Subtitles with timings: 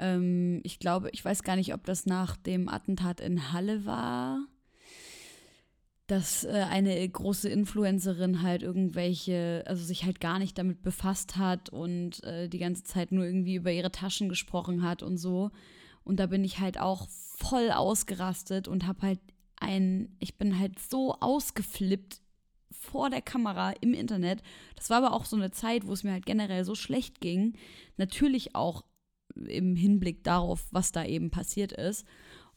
[0.00, 4.46] Ähm, ich glaube, ich weiß gar nicht, ob das nach dem Attentat in Halle war
[6.10, 11.68] dass äh, eine große Influencerin halt irgendwelche, also sich halt gar nicht damit befasst hat
[11.68, 15.52] und äh, die ganze Zeit nur irgendwie über ihre Taschen gesprochen hat und so.
[16.02, 19.20] Und da bin ich halt auch voll ausgerastet und habe halt
[19.60, 22.20] ein, ich bin halt so ausgeflippt
[22.72, 24.42] vor der Kamera im Internet.
[24.74, 27.54] Das war aber auch so eine Zeit, wo es mir halt generell so schlecht ging.
[27.96, 28.82] Natürlich auch
[29.34, 32.06] im Hinblick darauf, was da eben passiert ist.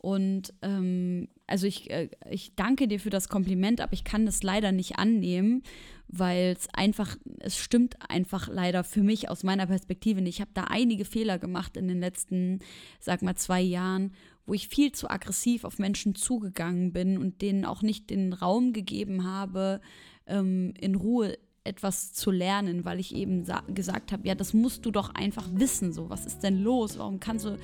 [0.04, 4.44] Und ähm, also ich, äh, ich danke dir für das Kompliment, aber ich kann das
[4.44, 5.64] leider nicht annehmen,
[6.10, 10.36] weil es einfach, es stimmt einfach leider für mich aus meiner Perspektive nicht.
[10.36, 12.60] Ich habe da einige Fehler gemacht in den letzten,
[13.00, 14.12] sag mal, zwei Jahren,
[14.46, 18.74] wo ich viel zu aggressiv auf Menschen zugegangen bin und denen auch nicht den Raum
[18.74, 19.80] gegeben habe,
[20.28, 24.92] ähm, in Ruhe etwas zu lernen, weil ich eben gesagt habe, ja, das musst du
[24.92, 26.98] doch einfach wissen, so, was ist denn los?
[26.98, 27.58] Warum kannst du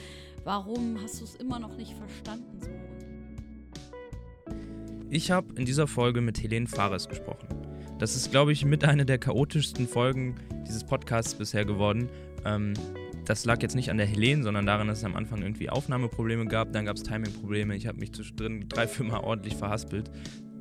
[0.44, 2.60] Warum hast du es immer noch nicht verstanden?
[2.60, 2.70] So?
[5.10, 7.48] Ich habe in dieser Folge mit Helene Fares gesprochen.
[7.98, 10.36] Das ist, glaube ich, mit einer der chaotischsten Folgen
[10.68, 12.10] dieses Podcasts bisher geworden.
[12.46, 12.74] Ähm,
[13.26, 16.46] das lag jetzt nicht an der Helene, sondern daran, dass es am Anfang irgendwie Aufnahmeprobleme
[16.46, 17.76] gab, dann gab es Timingprobleme.
[17.76, 20.10] Ich habe mich zwischendrin drei, vier Mal ordentlich verhaspelt.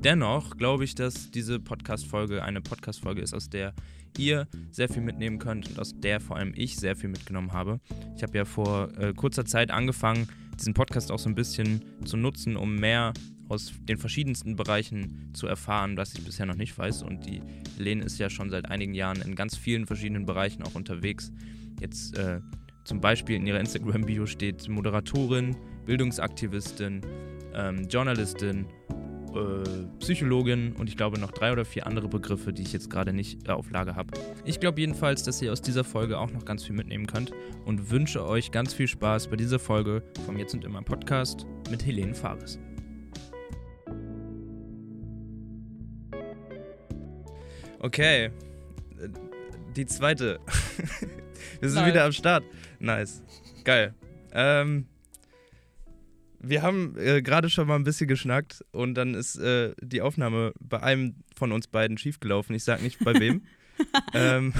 [0.03, 3.73] Dennoch glaube ich, dass diese Podcast-Folge eine Podcast-Folge ist, aus der
[4.17, 7.81] ihr sehr viel mitnehmen könnt und aus der vor allem ich sehr viel mitgenommen habe.
[8.15, 12.15] Ich habe ja vor äh, kurzer Zeit angefangen, diesen Podcast auch so ein bisschen zu
[12.15, 13.13] nutzen, um mehr
[13.49, 17.03] aus den verschiedensten Bereichen zu erfahren, was ich bisher noch nicht weiß.
[17.03, 17.41] Und die
[17.75, 21.33] Helene ist ja schon seit einigen Jahren in ganz vielen verschiedenen Bereichen auch unterwegs.
[21.81, 22.39] Jetzt äh,
[22.85, 27.01] zum Beispiel in ihrer Instagram-Bio steht Moderatorin, Bildungsaktivistin,
[27.53, 28.65] ähm, Journalistin
[29.99, 33.47] Psychologin und ich glaube noch drei oder vier andere Begriffe, die ich jetzt gerade nicht
[33.47, 34.11] äh, auf Lage habe.
[34.45, 37.31] Ich glaube jedenfalls, dass ihr aus dieser Folge auch noch ganz viel mitnehmen könnt
[37.65, 41.85] und wünsche euch ganz viel Spaß bei dieser Folge vom Jetzt und Immer Podcast mit
[41.85, 42.59] Helene Fares.
[47.79, 48.31] Okay, äh,
[49.75, 50.39] die zweite.
[51.59, 51.91] Wir sind Nein.
[51.91, 52.43] wieder am Start.
[52.79, 53.23] Nice.
[53.63, 53.93] Geil.
[54.31, 54.85] Ähm,
[56.39, 60.53] wir haben äh, gerade schon mal ein bisschen geschnackt und dann ist äh, die Aufnahme
[60.59, 62.55] bei einem von uns beiden schiefgelaufen.
[62.55, 63.43] Ich sag nicht bei wem.
[64.13, 64.53] ähm,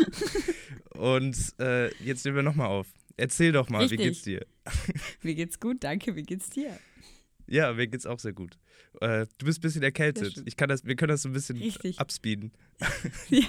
[0.90, 2.86] und äh, jetzt nehmen wir nochmal auf.
[3.16, 3.98] Erzähl doch mal, Richtig.
[3.98, 4.46] wie geht's dir?
[5.22, 6.16] mir geht's gut, danke.
[6.16, 6.78] Wie geht's dir?
[7.52, 8.58] Ja, mir geht's auch sehr gut.
[9.02, 10.42] Äh, du bist ein bisschen erkältet.
[10.46, 11.98] Ich kann das, wir können das so ein bisschen Richtig.
[11.98, 12.50] abspeeden.
[13.28, 13.46] ja,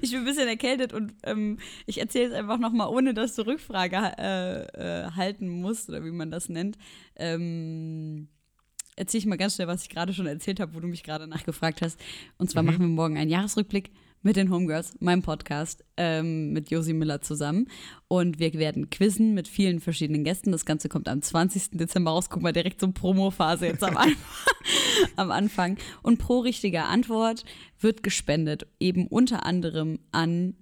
[0.00, 3.42] ich bin ein bisschen erkältet und ähm, ich erzähle es einfach nochmal, ohne dass du
[3.42, 6.78] Rückfrage äh, äh, halten musst oder wie man das nennt.
[7.16, 8.28] Ähm,
[8.94, 11.26] erzähle ich mal ganz schnell, was ich gerade schon erzählt habe, wo du mich gerade
[11.26, 12.00] nachgefragt hast.
[12.38, 12.68] Und zwar mhm.
[12.68, 13.90] machen wir morgen einen Jahresrückblick
[14.22, 17.68] mit den Homegirls, meinem Podcast, ähm, mit Josi Miller zusammen.
[18.08, 20.52] Und wir werden quizzen mit vielen verschiedenen Gästen.
[20.52, 21.78] Das Ganze kommt am 20.
[21.78, 22.30] Dezember raus.
[22.30, 23.96] Guck mal, direkt so Promo-Phase jetzt am,
[25.16, 25.78] am Anfang.
[26.02, 27.44] Und pro richtige Antwort
[27.80, 30.54] wird gespendet, eben unter anderem an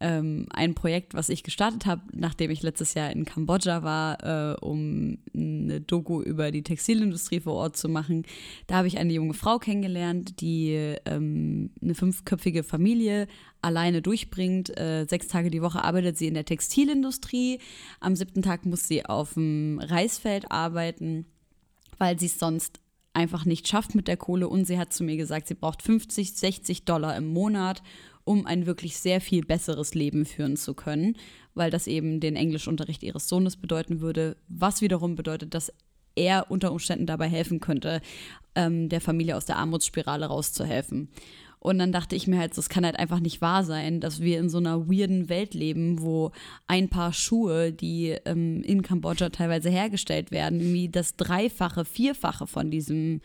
[0.00, 4.56] ähm, ein Projekt, was ich gestartet habe, nachdem ich letztes Jahr in Kambodscha war, äh,
[4.60, 8.24] um eine Doku über die Textilindustrie vor Ort zu machen.
[8.66, 13.28] Da habe ich eine junge Frau kennengelernt, die ähm, eine fünfköpfige Familie
[13.62, 14.76] alleine durchbringt.
[14.78, 17.60] Äh, sechs Tage die Woche arbeitet sie in der Textilindustrie.
[18.00, 21.26] Am siebten Tag muss sie auf dem Reisfeld arbeiten,
[21.98, 22.80] weil sie es sonst
[23.14, 24.48] einfach nicht schafft mit der Kohle.
[24.48, 27.82] Und sie hat zu mir gesagt, sie braucht 50, 60 Dollar im Monat,
[28.24, 31.16] um ein wirklich sehr viel besseres Leben führen zu können,
[31.54, 35.72] weil das eben den Englischunterricht ihres Sohnes bedeuten würde, was wiederum bedeutet, dass
[36.16, 38.00] er unter Umständen dabei helfen könnte,
[38.54, 41.08] ähm, der Familie aus der Armutsspirale rauszuhelfen.
[41.58, 44.38] Und dann dachte ich mir halt, das kann halt einfach nicht wahr sein, dass wir
[44.38, 46.30] in so einer weirden Welt leben, wo
[46.66, 52.70] ein paar Schuhe, die ähm, in Kambodscha teilweise hergestellt werden, irgendwie das Dreifache, Vierfache von
[52.70, 53.22] diesem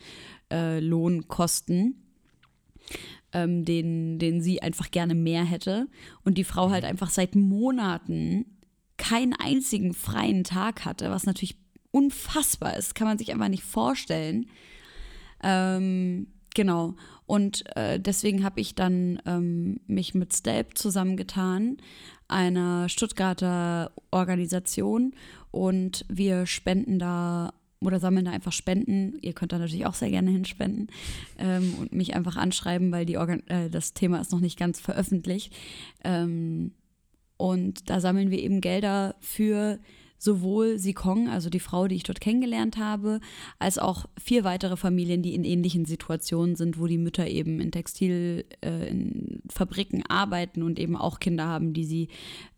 [0.50, 1.96] äh, Lohn kosten
[3.32, 5.88] ähm, den, den sie einfach gerne mehr hätte.
[6.24, 6.90] Und die Frau halt mhm.
[6.90, 8.46] einfach seit Monaten
[8.96, 11.56] keinen einzigen freien Tag hatte, was natürlich
[11.90, 14.46] unfassbar ist, kann man sich einfach nicht vorstellen.
[15.42, 16.94] Ähm, genau.
[17.26, 21.78] Und äh, deswegen habe ich dann ähm, mich mit Stelp zusammengetan,
[22.28, 25.14] einer Stuttgarter Organisation.
[25.50, 29.18] Und wir spenden da oder sammeln da einfach Spenden.
[29.22, 30.88] Ihr könnt da natürlich auch sehr gerne hinspenden
[31.38, 34.80] ähm, und mich einfach anschreiben, weil die Organ äh, das Thema ist noch nicht ganz
[34.80, 35.54] veröffentlicht.
[36.04, 36.72] Ähm,
[37.36, 39.78] und da sammeln wir eben Gelder für
[40.20, 43.20] sowohl Sikong, also die Frau, die ich dort kennengelernt habe,
[43.58, 47.72] als auch vier weitere Familien, die in ähnlichen Situationen sind, wo die Mütter eben in
[47.72, 52.08] Textilfabriken äh, arbeiten und eben auch Kinder haben, die sie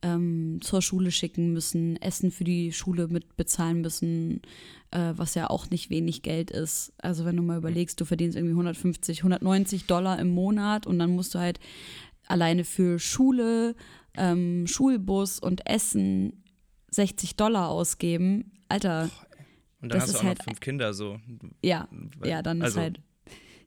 [0.02, 4.42] ähm, zur Schule schicken müssen, Essen für die Schule mitbezahlen müssen,
[4.90, 6.92] äh, was ja auch nicht wenig Geld ist.
[6.98, 11.14] Also wenn du mal überlegst, du verdienst irgendwie 150, 190 Dollar im Monat und dann
[11.14, 11.60] musst du halt
[12.26, 13.76] alleine für Schule,
[14.16, 16.41] ähm, Schulbus und Essen
[16.92, 18.52] 60 Dollar ausgeben.
[18.68, 19.10] Alter.
[19.80, 21.18] Und dann hast du auch halt, noch fünf Kinder so.
[21.62, 23.00] Ja, Weil, ja, dann also, ist halt.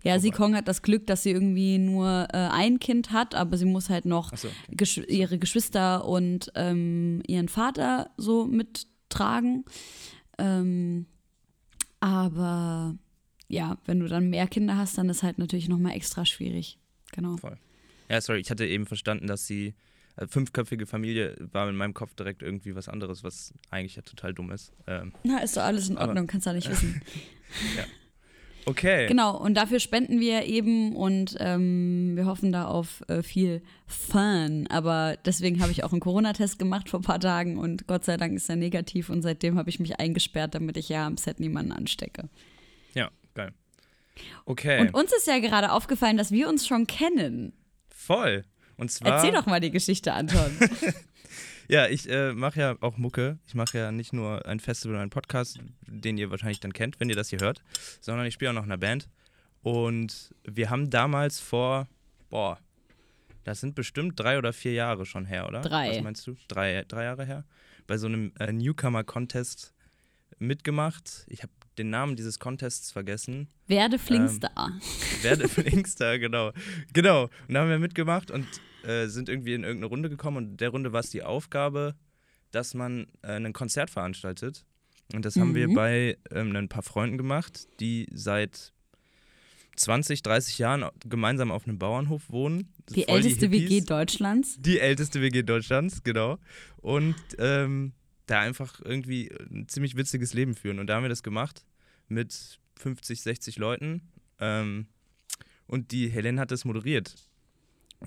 [0.03, 3.57] Ja, sie Kong hat das Glück, dass sie irgendwie nur äh, ein Kind hat, aber
[3.57, 4.75] sie muss halt noch so, okay.
[4.75, 9.65] Gesch ihre Geschwister und ähm, ihren Vater so mittragen.
[10.37, 11.07] Ähm,
[11.99, 12.95] aber
[13.47, 16.77] ja, wenn du dann mehr Kinder hast, dann ist halt natürlich nochmal extra schwierig.
[17.11, 17.37] Genau.
[17.37, 17.57] Voll.
[18.07, 19.73] Ja, sorry, ich hatte eben verstanden, dass sie
[20.15, 24.33] also fünfköpfige Familie war in meinem Kopf direkt irgendwie was anderes, was eigentlich ja total
[24.33, 24.71] dumm ist.
[24.87, 27.01] Ähm, Na, ist doch alles in Ordnung, aber, kannst du nicht wissen.
[27.77, 27.83] ja.
[28.67, 29.05] Okay.
[29.07, 34.65] Genau, und dafür spenden wir eben und ähm, wir hoffen da auf äh, viel Fun.
[34.69, 38.17] Aber deswegen habe ich auch einen Corona-Test gemacht vor ein paar Tagen und Gott sei
[38.17, 41.39] Dank ist er negativ und seitdem habe ich mich eingesperrt, damit ich ja am Set
[41.39, 42.27] niemanden anstecke.
[42.95, 43.51] Ja, geil.
[44.45, 44.81] Okay.
[44.81, 47.53] Und uns ist ja gerade aufgefallen, dass wir uns schon kennen.
[47.89, 48.45] Voll.
[48.77, 50.51] Und zwar, Erzähl doch mal die Geschichte, Anton.
[51.67, 53.39] ja, ich äh, mache ja auch Mucke.
[53.47, 56.99] Ich mache ja nicht nur ein Festival und einen Podcast, den ihr wahrscheinlich dann kennt,
[56.99, 57.63] wenn ihr das hier hört,
[58.01, 59.09] sondern ich spiele auch noch in einer Band.
[59.61, 61.87] Und wir haben damals vor,
[62.29, 62.59] boah,
[63.45, 65.61] das sind bestimmt drei oder vier Jahre schon her, oder?
[65.61, 65.91] Drei.
[65.91, 66.35] Was meinst du?
[66.47, 67.45] Drei, drei Jahre her?
[67.87, 69.73] Bei so einem äh, Newcomer-Contest
[70.39, 71.25] mitgemacht.
[71.27, 73.47] Ich habe den Namen dieses Contests vergessen.
[73.67, 74.71] Werde Flingstar.
[74.73, 76.51] Ähm, werde Flingstar, genau.
[76.93, 77.23] Genau.
[77.47, 78.47] Und da haben wir mitgemacht und
[78.83, 81.95] äh, sind irgendwie in irgendeine Runde gekommen und der Runde war es die Aufgabe,
[82.51, 84.65] dass man äh, ein Konzert veranstaltet.
[85.13, 85.41] Und das mhm.
[85.41, 85.73] haben wir mhm.
[85.73, 88.73] bei ähm, ein paar Freunden gemacht, die seit
[89.75, 92.69] 20, 30 Jahren gemeinsam auf einem Bauernhof wohnen.
[92.89, 94.57] Die älteste die WG Deutschlands.
[94.59, 96.37] Die älteste WG Deutschlands, genau.
[96.77, 97.93] Und ähm,
[98.25, 100.79] da einfach irgendwie ein ziemlich witziges Leben führen.
[100.79, 101.65] Und da haben wir das gemacht
[102.07, 104.01] mit 50, 60 Leuten.
[104.39, 104.87] Ähm,
[105.67, 107.15] und die Helen hat das moderiert.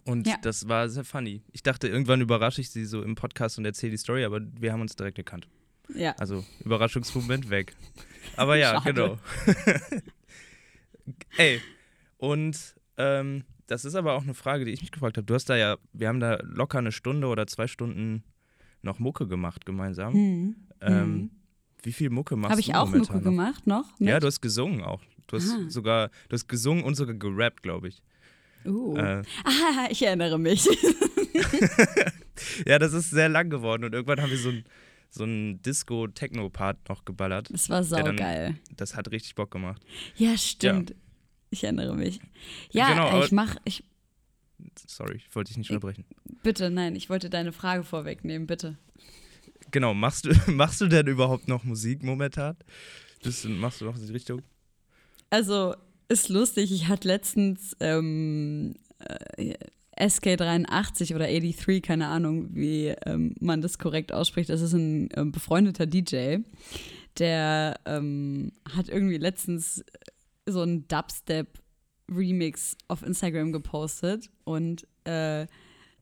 [0.04, 0.36] Und ja.
[0.42, 1.42] das war sehr funny.
[1.52, 4.72] Ich dachte, irgendwann überrasche ich sie so im Podcast und erzähle die Story, aber wir
[4.72, 5.48] haben uns direkt erkannt.
[5.94, 6.12] Ja.
[6.18, 7.74] Also Überraschungsmoment weg.
[8.36, 9.18] Aber ja, genau.
[11.38, 11.60] Ey,
[12.18, 15.24] und ähm, das ist aber auch eine Frage, die ich mich gefragt habe.
[15.24, 18.22] Du hast da ja, wir haben da locker eine Stunde oder zwei Stunden
[18.88, 20.12] noch Mucke gemacht gemeinsam.
[20.12, 20.56] Hm.
[20.80, 21.30] Ähm, hm.
[21.82, 22.72] Wie viel Mucke machst Hab du?
[22.72, 23.22] Habe ich auch Mucke noch?
[23.22, 24.00] gemacht noch?
[24.00, 24.08] Mit?
[24.08, 25.00] Ja, du hast gesungen auch.
[25.28, 25.68] Du hast ah.
[25.68, 28.02] sogar, du hast gesungen und sogar gerappt, glaube ich.
[28.64, 28.96] Uh.
[28.96, 29.22] Äh.
[29.44, 30.64] Ah, ich erinnere mich.
[32.66, 34.64] ja, das ist sehr lang geworden und irgendwann haben wir so ein
[35.10, 37.48] so ein Disco-Techno-Part noch geballert.
[37.50, 38.56] Das war saugeil.
[38.76, 39.82] Das hat richtig Bock gemacht.
[40.16, 40.90] Ja, stimmt.
[40.90, 40.96] Ja.
[41.50, 42.20] Ich erinnere mich.
[42.70, 43.84] Ja, genau, ich mach, ich,
[44.86, 46.04] Sorry, ich wollte dich nicht unterbrechen.
[46.42, 48.78] Bitte, nein, ich wollte deine Frage vorwegnehmen, bitte.
[49.70, 52.56] Genau, machst du, machst du denn überhaupt noch Musik momentan?
[53.22, 54.42] Bist du, machst du noch in die Richtung?
[55.30, 55.74] Also,
[56.08, 58.74] ist lustig, ich hatte letztens ähm,
[59.36, 59.54] äh,
[59.98, 64.48] SK83 oder 83, keine Ahnung, wie ähm, man das korrekt ausspricht.
[64.48, 66.38] Das ist ein ähm, befreundeter DJ,
[67.18, 69.84] der ähm, hat irgendwie letztens
[70.46, 71.48] so ein Dubstep
[72.10, 75.46] Remix auf Instagram gepostet und äh,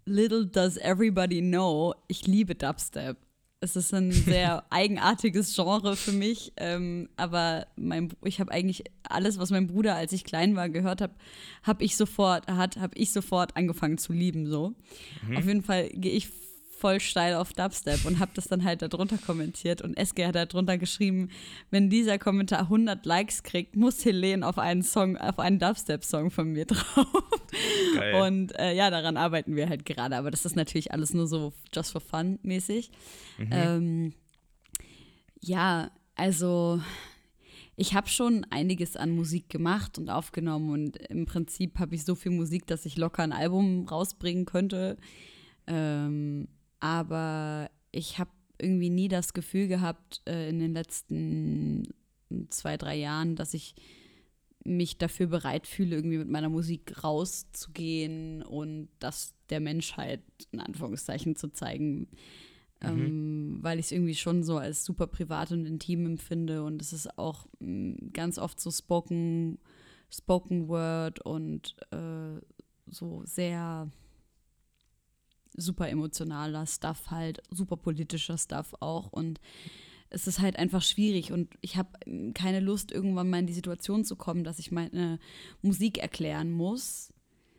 [0.05, 3.17] Little Does Everybody Know, ich liebe Dubstep.
[3.61, 9.39] Es ist ein sehr eigenartiges Genre für mich, ähm, aber mein, ich habe eigentlich alles,
[9.39, 11.15] was mein Bruder, als ich klein war, gehört habe,
[11.63, 14.47] habe ich sofort, hat, habe ich sofort angefangen zu lieben.
[14.47, 14.75] So,
[15.27, 15.37] mhm.
[15.37, 16.29] auf jeden Fall gehe ich
[16.79, 20.79] voll steil auf Dubstep und habe das dann halt darunter kommentiert und SG hat darunter
[20.79, 21.31] geschrieben,
[21.71, 26.53] wenn dieser Kommentar 100 Likes kriegt, muss Helene auf einen Song, auf einen Dubstep-Song von
[26.53, 27.07] mir drauf.
[27.95, 28.15] Geil.
[28.23, 31.53] Und äh, ja, daran arbeiten wir halt gerade, aber das ist natürlich alles nur so
[31.75, 32.91] just for fun mäßig.
[33.39, 33.49] Mhm.
[33.51, 34.15] Ähm,
[35.41, 36.81] ja, also
[37.77, 42.15] ich habe schon einiges an Musik gemacht und aufgenommen und im Prinzip habe ich so
[42.15, 44.97] viel Musik, dass ich locker ein Album rausbringen könnte.
[45.67, 46.49] Ähm,
[46.87, 51.89] aber ich habe irgendwie nie das Gefühl gehabt äh, in den letzten
[52.49, 53.75] zwei, drei Jahren, dass ich
[54.65, 61.35] mich dafür bereit fühle, irgendwie mit meiner Musik rauszugehen und das der Menschheit in Anführungszeichen
[61.35, 62.09] zu zeigen.
[62.81, 62.89] Mhm.
[62.89, 66.93] Ähm, weil ich es irgendwie schon so als super privat und intim empfinde und es
[66.93, 69.59] ist auch mh, mm, ganz oft so spoken,
[70.09, 72.41] spoken word und äh,
[72.87, 73.91] so sehr
[75.57, 79.41] super emotionaler Stuff halt, super politischer Stuff auch und
[80.09, 81.91] es ist halt einfach schwierig und ich habe
[82.35, 85.19] keine Lust, irgendwann mal in die Situation zu kommen, dass ich meine
[85.63, 87.13] Musik erklären muss.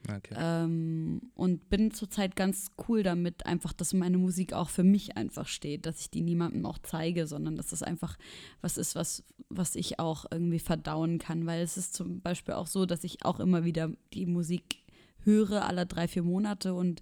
[0.09, 0.35] Okay.
[0.37, 5.47] Ähm, und bin zurzeit ganz cool damit, einfach, dass meine Musik auch für mich einfach
[5.47, 8.17] steht, dass ich die niemandem auch zeige, sondern dass das einfach
[8.61, 11.45] was ist, was, was ich auch irgendwie verdauen kann.
[11.45, 14.83] Weil es ist zum Beispiel auch so, dass ich auch immer wieder die Musik
[15.23, 17.01] höre, alle drei, vier Monate und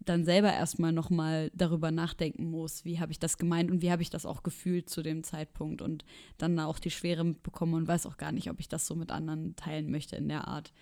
[0.00, 4.02] dann selber erstmal nochmal darüber nachdenken muss, wie habe ich das gemeint und wie habe
[4.02, 6.04] ich das auch gefühlt zu dem Zeitpunkt und
[6.38, 9.10] dann auch die Schwere mitbekommen und weiß auch gar nicht, ob ich das so mit
[9.10, 10.72] anderen teilen möchte in der Art.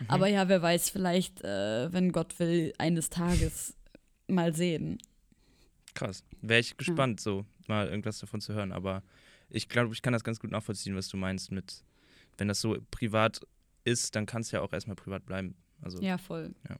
[0.00, 0.06] Mhm.
[0.08, 3.76] Aber ja, wer weiß, vielleicht, äh, wenn Gott will, eines Tages
[4.28, 4.98] mal sehen.
[5.94, 6.24] Krass.
[6.40, 7.24] Wäre ich gespannt, ja.
[7.24, 8.72] so mal irgendwas davon zu hören.
[8.72, 9.02] Aber
[9.48, 11.84] ich glaube, ich kann das ganz gut nachvollziehen, was du meinst mit,
[12.38, 13.40] wenn das so privat
[13.84, 15.56] ist, dann kann es ja auch erstmal privat bleiben.
[15.82, 16.54] Also, ja, voll.
[16.68, 16.76] Ja.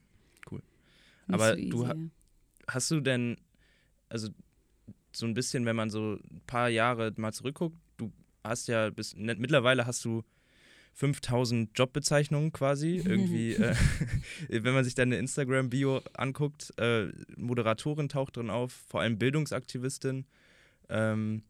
[1.34, 2.10] Aber so du
[2.66, 3.36] hast du denn,
[4.08, 4.28] also
[5.12, 8.12] so ein bisschen, wenn man so ein paar Jahre mal zurückguckt, du
[8.44, 10.22] hast ja bis ne, mittlerweile hast du
[10.94, 12.96] 5000 Jobbezeichnungen quasi.
[13.04, 13.74] Irgendwie, äh,
[14.48, 20.26] wenn man sich deine Instagram-Bio anguckt, äh, Moderatorin taucht drin auf, vor allem Bildungsaktivistin.
[20.88, 21.42] Ähm,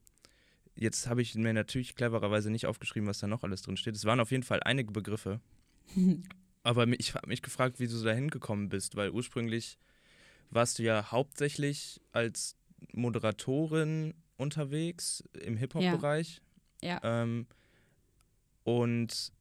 [0.75, 3.97] jetzt habe ich mir natürlich clevererweise nicht aufgeschrieben, was da noch alles drin steht.
[3.97, 5.41] Es waren auf jeden Fall einige Begriffe.
[6.63, 9.79] Aber ich habe mich gefragt, wie du da hingekommen bist, weil ursprünglich
[10.51, 12.57] warst du ja hauptsächlich als
[12.93, 16.41] Moderatorin unterwegs im Hip-Hop-Bereich.
[16.83, 17.01] Ja.
[17.03, 17.23] ja.
[17.23, 17.47] Ähm,
[18.65, 19.33] und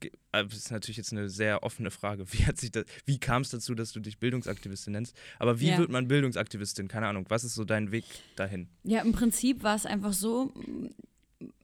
[0.00, 2.24] äh, das ist natürlich jetzt eine sehr offene Frage.
[2.32, 5.16] Wie, hat sich das, wie kam es dazu, dass du dich Bildungsaktivistin nennst?
[5.38, 5.78] Aber wie ja.
[5.78, 6.88] wird man Bildungsaktivistin?
[6.88, 7.26] Keine Ahnung.
[7.28, 8.04] Was ist so dein Weg
[8.36, 8.68] dahin?
[8.84, 10.52] Ja, im Prinzip war es einfach so,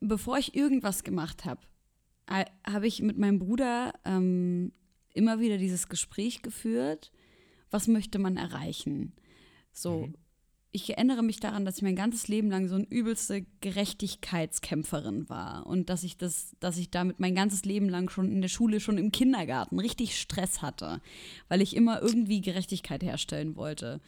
[0.00, 1.60] bevor ich irgendwas gemacht habe,
[2.28, 4.72] habe ich mit meinem Bruder ähm,
[5.14, 7.12] immer wieder dieses Gespräch geführt,
[7.70, 9.12] was möchte man erreichen?
[9.72, 10.14] So, mhm.
[10.70, 15.66] ich erinnere mich daran, dass ich mein ganzes Leben lang so eine übelste Gerechtigkeitskämpferin war
[15.66, 18.80] und dass ich das, dass ich damit mein ganzes Leben lang schon in der Schule,
[18.80, 21.00] schon im Kindergarten richtig Stress hatte,
[21.48, 24.00] weil ich immer irgendwie Gerechtigkeit herstellen wollte.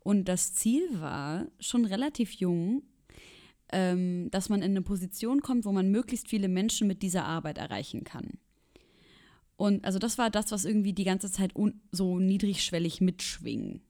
[0.00, 2.82] Und das Ziel war, schon relativ jung,
[3.72, 7.58] ähm, dass man in eine Position kommt, wo man möglichst viele Menschen mit dieser Arbeit
[7.58, 8.38] erreichen kann.
[9.56, 11.52] Und also das war das, was irgendwie die ganze Zeit
[11.90, 13.80] so niedrigschwellig mitschwingen.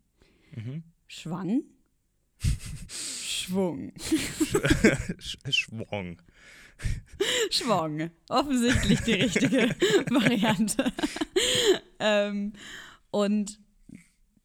[0.54, 0.84] Mhm.
[1.08, 1.62] Schwang?
[2.88, 3.92] Schwung.
[5.18, 6.18] Schwung.
[7.50, 8.10] Schwung.
[8.28, 9.58] Offensichtlich die richtige
[10.10, 10.92] Variante.
[11.98, 12.52] ähm,
[13.10, 13.58] und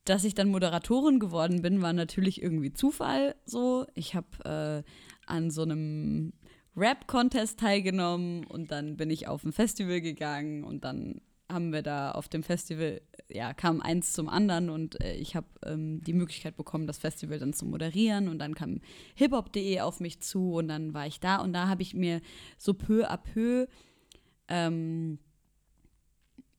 [0.06, 3.86] dass ich dann Moderatorin geworden bin, war natürlich irgendwie Zufall so.
[3.94, 4.92] Ich habe äh,
[5.32, 6.34] an so einem
[6.76, 11.22] Rap-Contest teilgenommen und dann bin ich auf ein Festival gegangen und dann
[11.52, 15.48] haben wir da auf dem Festival, ja, kam eins zum anderen und äh, ich habe
[15.66, 18.80] ähm, die Möglichkeit bekommen, das Festival dann zu moderieren und dann kam
[19.16, 22.22] hiphop.de auf mich zu und dann war ich da und da habe ich mir
[22.58, 23.68] so peu à peu
[24.48, 25.20] ähm,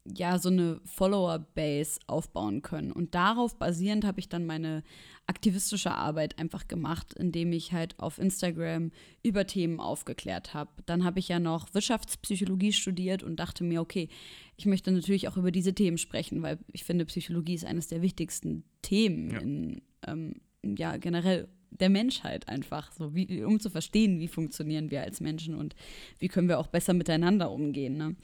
[0.04, 2.90] ja so eine Follower-Base aufbauen können.
[2.90, 4.82] Und darauf basierend habe ich dann meine
[5.26, 8.90] aktivistische Arbeit einfach gemacht, indem ich halt auf Instagram
[9.22, 10.70] über Themen aufgeklärt habe.
[10.86, 14.08] Dann habe ich ja noch Wirtschaftspsychologie studiert und dachte mir, okay,
[14.56, 18.02] ich möchte natürlich auch über diese Themen sprechen, weil ich finde, Psychologie ist eines der
[18.02, 19.38] wichtigsten Themen ja.
[19.38, 25.02] in ähm, ja generell der Menschheit einfach, so wie, um zu verstehen, wie funktionieren wir
[25.02, 25.74] als Menschen und
[26.18, 27.96] wie können wir auch besser miteinander umgehen.
[27.96, 28.16] Ne?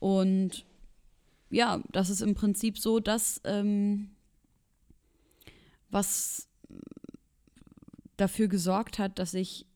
[0.00, 0.64] Und
[1.50, 4.10] ja, das ist im Prinzip so, dass ähm,
[5.90, 6.48] was
[8.16, 9.66] dafür gesorgt hat, dass ich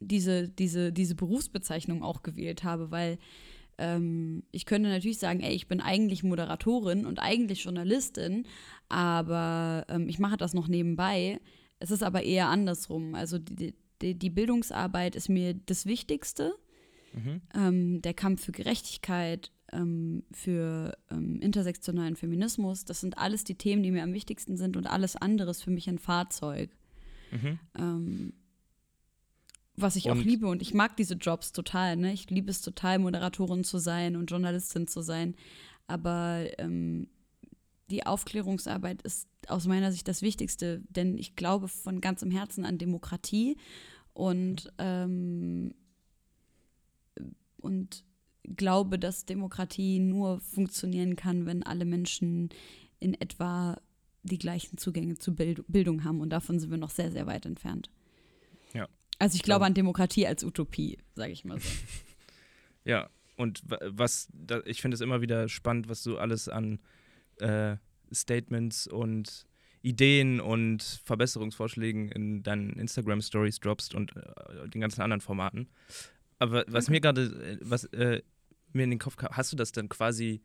[0.00, 3.18] diese, diese, diese Berufsbezeichnung auch gewählt habe, weil
[3.78, 8.46] ähm, ich könnte natürlich sagen, ey, ich bin eigentlich Moderatorin und eigentlich Journalistin,
[8.88, 11.40] aber ähm, ich mache das noch nebenbei.
[11.78, 13.14] Es ist aber eher andersrum.
[13.14, 16.54] Also die, die, die Bildungsarbeit ist mir das Wichtigste.
[17.12, 17.40] Mhm.
[17.54, 22.84] Ähm, der Kampf für Gerechtigkeit, ähm, für ähm, intersektionalen Feminismus.
[22.84, 25.70] Das sind alles die Themen, die mir am wichtigsten sind und alles andere ist für
[25.70, 26.70] mich ein Fahrzeug.
[27.30, 27.58] Mhm.
[27.78, 28.32] Ähm,
[29.76, 30.12] was ich und?
[30.18, 31.96] auch liebe und ich mag diese Jobs total.
[31.96, 32.12] Ne?
[32.12, 35.34] Ich liebe es total, Moderatorin zu sein und Journalistin zu sein.
[35.86, 37.08] Aber ähm,
[37.90, 42.78] die Aufklärungsarbeit ist aus meiner Sicht das Wichtigste, denn ich glaube von ganzem Herzen an
[42.78, 43.56] Demokratie
[44.12, 45.74] und, ähm,
[47.58, 48.04] und
[48.44, 52.50] glaube, dass Demokratie nur funktionieren kann, wenn alle Menschen
[52.98, 53.80] in etwa
[54.22, 56.20] die gleichen Zugänge zu Bild Bildung haben.
[56.20, 57.90] Und davon sind wir noch sehr, sehr weit entfernt.
[58.72, 58.88] Ja.
[59.18, 61.68] Also ich glaube an Demokratie als Utopie, sage ich mal so.
[62.84, 64.28] ja, und was,
[64.64, 66.80] ich finde es immer wieder spannend, was du alles an
[67.38, 67.76] äh,
[68.12, 69.46] Statements und
[69.82, 75.68] Ideen und Verbesserungsvorschlägen in deinen Instagram-Stories droppst und äh, den ganzen anderen Formaten.
[76.42, 78.20] Aber was mir gerade, äh, was äh,
[78.72, 80.42] mir in den Kopf kam, hast du das dann quasi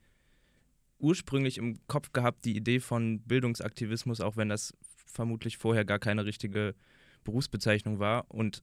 [1.00, 4.76] ursprünglich im Kopf gehabt, die Idee von Bildungsaktivismus, auch wenn das
[5.08, 6.76] vermutlich vorher gar keine richtige
[7.24, 8.62] Berufsbezeichnung war und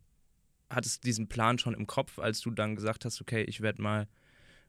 [0.71, 4.07] hattest diesen Plan schon im Kopf, als du dann gesagt hast, okay, ich werde mal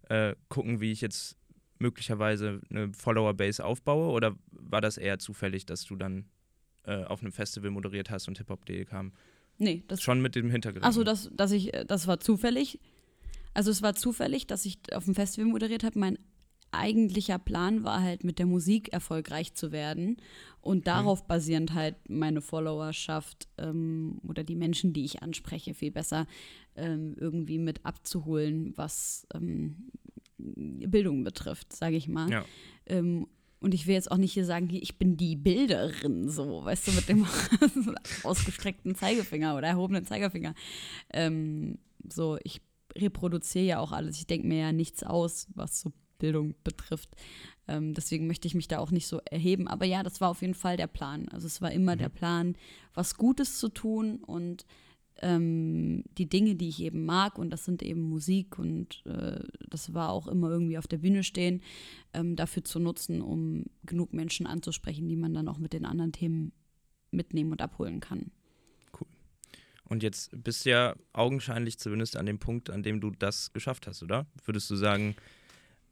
[0.10, 1.38] äh, gucken, wie ich jetzt
[1.77, 4.12] möglicherweise eine Follower-Base aufbaue?
[4.12, 6.25] Oder war das eher zufällig, dass du dann
[6.84, 9.13] äh, auf einem Festival moderiert hast und Hip-Hop.de kam?
[9.57, 10.01] Nee, das.
[10.01, 10.85] Schon mit dem Hintergrund.
[10.85, 12.79] Achso, das, dass ich, äh, das war zufällig.
[13.53, 15.97] Also es war zufällig, dass ich auf dem Festival moderiert habe.
[15.97, 16.19] Mein
[16.71, 20.17] eigentlicher Plan war halt mit der Musik erfolgreich zu werden
[20.62, 21.27] und darauf mhm.
[21.27, 26.27] basierend halt meine Followerschaft ähm, oder die Menschen, die ich anspreche, viel besser
[26.75, 29.89] ähm, irgendwie mit abzuholen, was ähm,
[30.38, 32.29] Bildung betrifft, sage ich mal.
[32.29, 32.45] Ja.
[33.59, 36.91] Und ich will jetzt auch nicht hier sagen, ich bin die Bilderin, so, weißt du,
[36.91, 37.25] mit dem
[38.24, 40.53] ausgestreckten Zeigefinger oder erhobenen Zeigefinger.
[41.12, 42.62] Ähm, so, ich
[42.95, 44.17] reproduziere ja auch alles.
[44.17, 47.09] Ich denke mir ja nichts aus, was so Bildung betrifft.
[47.67, 49.67] Ähm, deswegen möchte ich mich da auch nicht so erheben.
[49.67, 51.27] Aber ja, das war auf jeden Fall der Plan.
[51.29, 52.00] Also es war immer mhm.
[52.00, 52.55] der Plan,
[52.93, 54.65] was Gutes zu tun und
[55.22, 59.93] ähm, die Dinge, die ich eben mag, und das sind eben Musik und äh, das
[59.93, 61.62] war auch immer irgendwie auf der Bühne stehen,
[62.13, 66.12] ähm, dafür zu nutzen, um genug Menschen anzusprechen, die man dann auch mit den anderen
[66.12, 66.51] Themen
[67.12, 68.31] mitnehmen und abholen kann.
[69.00, 69.07] Cool.
[69.86, 73.88] Und jetzt bist du ja augenscheinlich zumindest an dem Punkt, an dem du das geschafft
[73.88, 74.27] hast, oder?
[74.43, 75.15] Würdest du sagen,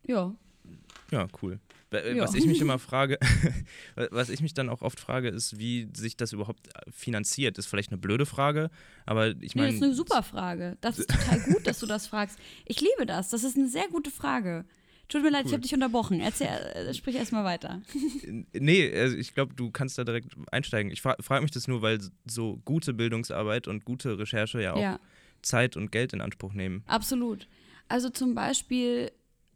[0.06, 0.36] ja.
[1.12, 1.60] Ja, cool.
[1.94, 2.40] Äh, was ja.
[2.40, 3.20] ich mich immer frage,
[4.12, 7.58] was ich mich dann auch oft frage, ist, wie sich das überhaupt äh, finanziert.
[7.58, 8.70] Das ist vielleicht eine blöde Frage,
[9.06, 9.68] aber ich meine.
[9.68, 10.78] Nee, das ist eine super Frage.
[10.82, 12.40] Das ist total gut, dass du das fragst.
[12.66, 13.30] Ich liebe das.
[13.30, 14.66] Das ist eine sehr gute Frage.
[15.10, 15.48] Tut mir leid, cool.
[15.48, 16.22] ich habe dich unterbrochen.
[16.22, 17.82] Erzähl, äh, sprich erstmal weiter.
[18.54, 20.92] nee, also ich glaube, du kannst da direkt einsteigen.
[20.92, 24.82] Ich fra frage mich das nur, weil so gute Bildungsarbeit und gute Recherche ja auch
[24.82, 25.00] ja.
[25.42, 26.84] Zeit und Geld in Anspruch nehmen.
[26.88, 27.48] Absolut.
[27.90, 29.12] Also zum Beispiel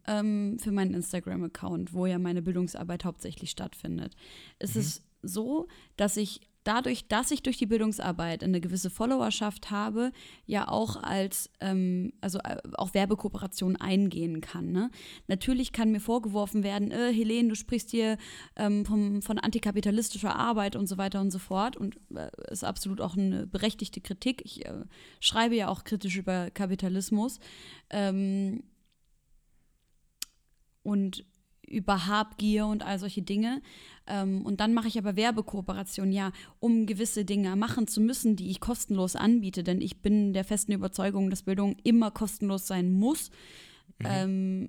[0.08, 4.16] ähm, für meinen Instagram-Account, wo ja meine Bildungsarbeit hauptsächlich stattfindet.
[4.58, 4.80] Es mhm.
[4.80, 10.12] ist so, dass ich dadurch, dass ich durch die Bildungsarbeit eine gewisse Followerschaft habe,
[10.44, 14.70] ja auch als, ähm, also äh, auch Werbekooperationen eingehen kann.
[14.70, 14.90] Ne?
[15.28, 18.18] Natürlich kann mir vorgeworfen werden, äh, Helene, du sprichst hier
[18.56, 21.76] ähm, vom, von antikapitalistischer Arbeit und so weiter und so fort.
[21.76, 24.42] Und äh, ist absolut auch eine berechtigte Kritik.
[24.44, 24.84] Ich äh,
[25.20, 27.38] schreibe ja auch kritisch über Kapitalismus.
[27.88, 28.62] Ähm,
[30.88, 31.24] und
[31.66, 33.60] über Habgier und all solche Dinge.
[34.06, 38.50] Ähm, und dann mache ich aber Werbekooperationen, ja, um gewisse Dinge machen zu müssen, die
[38.50, 39.62] ich kostenlos anbiete.
[39.62, 43.30] Denn ich bin der festen Überzeugung, dass Bildung immer kostenlos sein muss.
[43.98, 44.06] Mhm.
[44.08, 44.68] Ähm,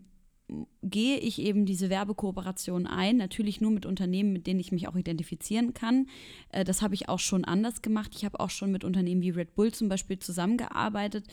[0.81, 4.95] gehe ich eben diese Werbekooperation ein, natürlich nur mit Unternehmen, mit denen ich mich auch
[4.95, 6.07] identifizieren kann.
[6.49, 8.11] Äh, das habe ich auch schon anders gemacht.
[8.15, 11.25] Ich habe auch schon mit Unternehmen wie Red Bull zum Beispiel zusammengearbeitet,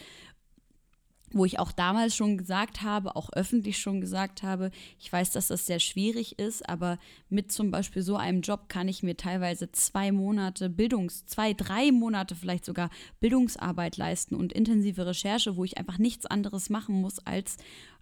[1.32, 5.48] wo ich auch damals schon gesagt habe, auch öffentlich schon gesagt habe, ich weiß, dass
[5.48, 9.70] das sehr schwierig ist, aber mit zum Beispiel so einem Job kann ich mir teilweise
[9.72, 15.78] zwei Monate Bildungs-, zwei, drei Monate vielleicht sogar Bildungsarbeit leisten und intensive Recherche, wo ich
[15.78, 17.56] einfach nichts anderes machen muss, als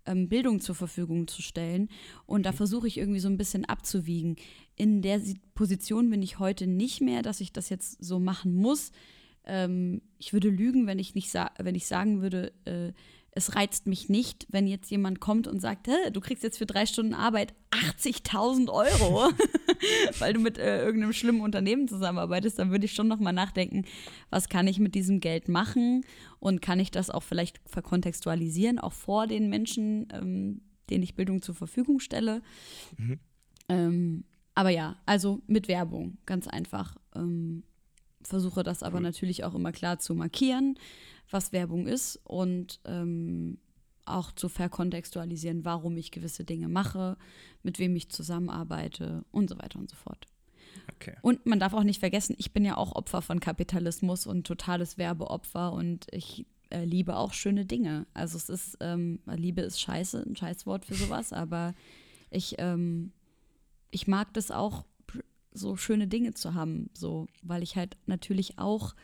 [0.06, 1.88] ähm, Bildung zur Verfügung zu stellen.
[2.26, 2.56] Und da mhm.
[2.56, 4.36] versuche ich irgendwie so ein bisschen abzuwiegen.
[4.76, 5.20] In der
[5.54, 8.92] Position bin ich heute nicht mehr, dass ich das jetzt so machen muss.
[9.46, 12.92] Ähm, ich würde lügen, wenn ich nicht wenn ich sagen würde, äh,
[13.36, 16.86] es reizt mich nicht, wenn jetzt jemand kommt und sagt, du kriegst jetzt für drei
[16.86, 19.32] Stunden Arbeit 80.000 Euro,
[20.20, 23.84] weil du mit äh, irgendeinem schlimmen Unternehmen zusammenarbeitest, dann würde ich schon nochmal nachdenken,
[24.30, 26.04] was kann ich mit diesem Geld machen
[26.38, 31.42] und kann ich das auch vielleicht verkontextualisieren, auch vor den Menschen, ähm, denen ich Bildung
[31.42, 32.40] zur Verfügung stelle.
[32.96, 33.18] Mhm.
[33.68, 36.96] Ähm, aber ja, also mit Werbung, ganz einfach.
[37.16, 37.64] Ähm,
[38.24, 39.02] versuche das aber cool.
[39.02, 40.78] natürlich auch immer klar zu markieren,
[41.30, 43.58] was Werbung ist und ähm,
[44.06, 47.16] auch zu verkontextualisieren, warum ich gewisse Dinge mache,
[47.62, 50.26] mit wem ich zusammenarbeite und so weiter und so fort.
[50.96, 51.14] Okay.
[51.22, 54.98] Und man darf auch nicht vergessen, ich bin ja auch Opfer von Kapitalismus und totales
[54.98, 58.06] Werbeopfer und ich äh, liebe auch schöne Dinge.
[58.12, 61.74] Also es ist, ähm, Liebe ist scheiße, ein Scheißwort für sowas, aber
[62.30, 63.12] ich, ähm,
[63.90, 64.84] ich mag das auch,
[65.54, 68.94] so schöne Dinge zu haben, so, weil ich halt natürlich auch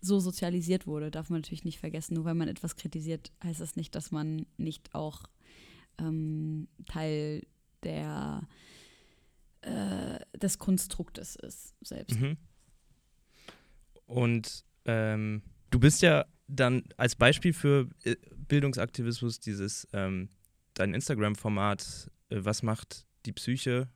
[0.00, 2.14] so sozialisiert wurde, darf man natürlich nicht vergessen.
[2.14, 5.22] Nur weil man etwas kritisiert, heißt das nicht, dass man nicht auch
[5.98, 7.46] ähm, Teil
[7.84, 8.48] der,
[9.60, 12.18] äh, des Konstruktes ist selbst.
[12.18, 12.36] Mhm.
[14.06, 18.16] Und ähm, du bist ja dann als Beispiel für äh,
[18.48, 20.30] Bildungsaktivismus dieses ähm,
[20.74, 23.88] dein Instagram-Format, äh, was macht die Psyche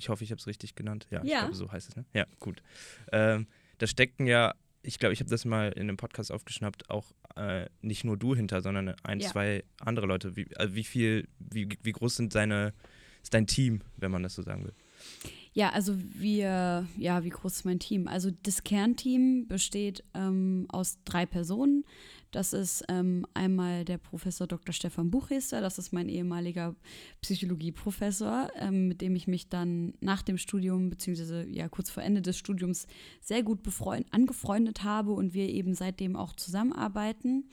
[0.00, 1.06] Ich hoffe, ich habe es richtig genannt.
[1.10, 1.40] Ja, ich Ja.
[1.40, 1.96] glaube, so heißt es.
[1.96, 2.04] Ne?
[2.14, 2.62] Ja, gut.
[3.12, 3.46] Ähm,
[3.78, 7.66] da steckten ja, ich glaube, ich habe das mal in einem Podcast aufgeschnappt, auch äh,
[7.82, 9.28] nicht nur du hinter, sondern ein, Ja.
[9.28, 10.36] zwei andere Leute.
[10.36, 12.72] Wie, also wie viel, wie, wie groß sind seine,
[13.22, 14.72] ist dein Team, wenn man das so sagen will?
[15.52, 18.06] Ja, also wir, ja, wie groß ist mein Team?
[18.06, 21.84] Also das Kernteam besteht ähm, aus drei Personen.
[22.30, 24.72] Das ist ähm, einmal der Professor Dr.
[24.72, 26.76] Stefan Buchhester, das ist mein ehemaliger
[27.22, 32.22] Psychologieprofessor, ähm, mit dem ich mich dann nach dem Studium, beziehungsweise ja kurz vor Ende
[32.22, 32.86] des Studiums,
[33.20, 33.58] sehr gut
[34.12, 37.46] angefreundet habe und wir eben seitdem auch zusammenarbeiten.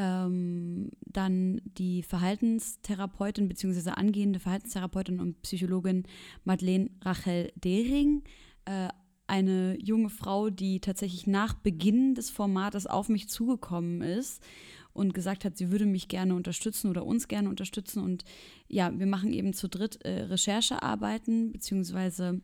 [0.00, 3.90] Ähm, dann die Verhaltenstherapeutin bzw.
[3.90, 6.04] angehende Verhaltenstherapeutin und Psychologin
[6.44, 8.22] Madeleine Rachel Dehring.
[8.64, 8.90] Äh,
[9.26, 14.40] eine junge Frau, die tatsächlich nach Beginn des Formates auf mich zugekommen ist
[14.92, 18.00] und gesagt hat, sie würde mich gerne unterstützen oder uns gerne unterstützen.
[18.00, 18.24] Und
[18.68, 22.40] ja, wir machen eben zu dritt äh, Recherchearbeiten, beziehungsweise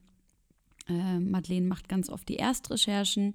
[0.89, 3.35] äh, Madeleine macht ganz oft die Erstrecherchen,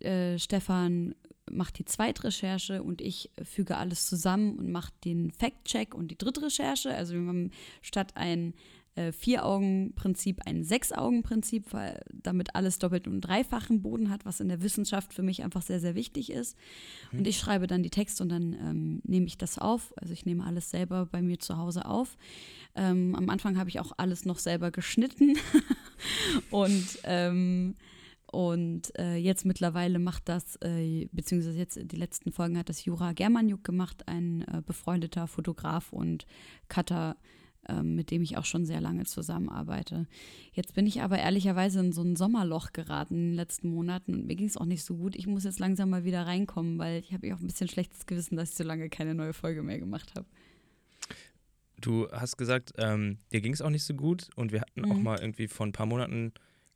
[0.00, 1.14] äh, Stefan
[1.50, 6.94] macht die Zweitrecherche und ich füge alles zusammen und mache den Fact-Check und die Drittrecherche.
[6.94, 7.50] Also wir haben
[7.82, 8.54] statt ein
[8.96, 14.62] äh, Vier-Augen-Prinzip ein Sechs-Augen-Prinzip, weil damit alles doppelt und dreifachen Boden hat, was in der
[14.62, 16.56] Wissenschaft für mich einfach sehr, sehr wichtig ist.
[17.12, 19.92] Und ich schreibe dann die Texte und dann ähm, nehme ich das auf.
[19.96, 22.16] Also ich nehme alles selber bei mir zu Hause auf.
[22.76, 25.36] Ähm, am Anfang habe ich auch alles noch selber geschnitten
[26.50, 27.74] und ähm,
[28.34, 33.12] und äh, jetzt mittlerweile macht das, äh, beziehungsweise jetzt die letzten Folgen hat das Jura
[33.12, 36.26] Germaniuk gemacht, ein äh, befreundeter Fotograf und
[36.68, 37.16] Cutter,
[37.68, 40.06] ähm, mit dem ich auch schon sehr lange zusammenarbeite.
[40.52, 44.26] Jetzt bin ich aber ehrlicherweise in so ein Sommerloch geraten in den letzten Monaten und
[44.26, 45.16] mir ging es auch nicht so gut.
[45.16, 48.04] Ich muss jetzt langsam mal wieder reinkommen, weil ich habe ja auch ein bisschen schlechtes
[48.06, 50.26] Gewissen, dass ich so lange keine neue Folge mehr gemacht habe.
[51.80, 54.96] Du hast gesagt, ähm, dir ging es auch nicht so gut und wir hatten auch
[54.96, 55.02] Mhm.
[55.02, 56.32] mal irgendwie vor ein paar Monaten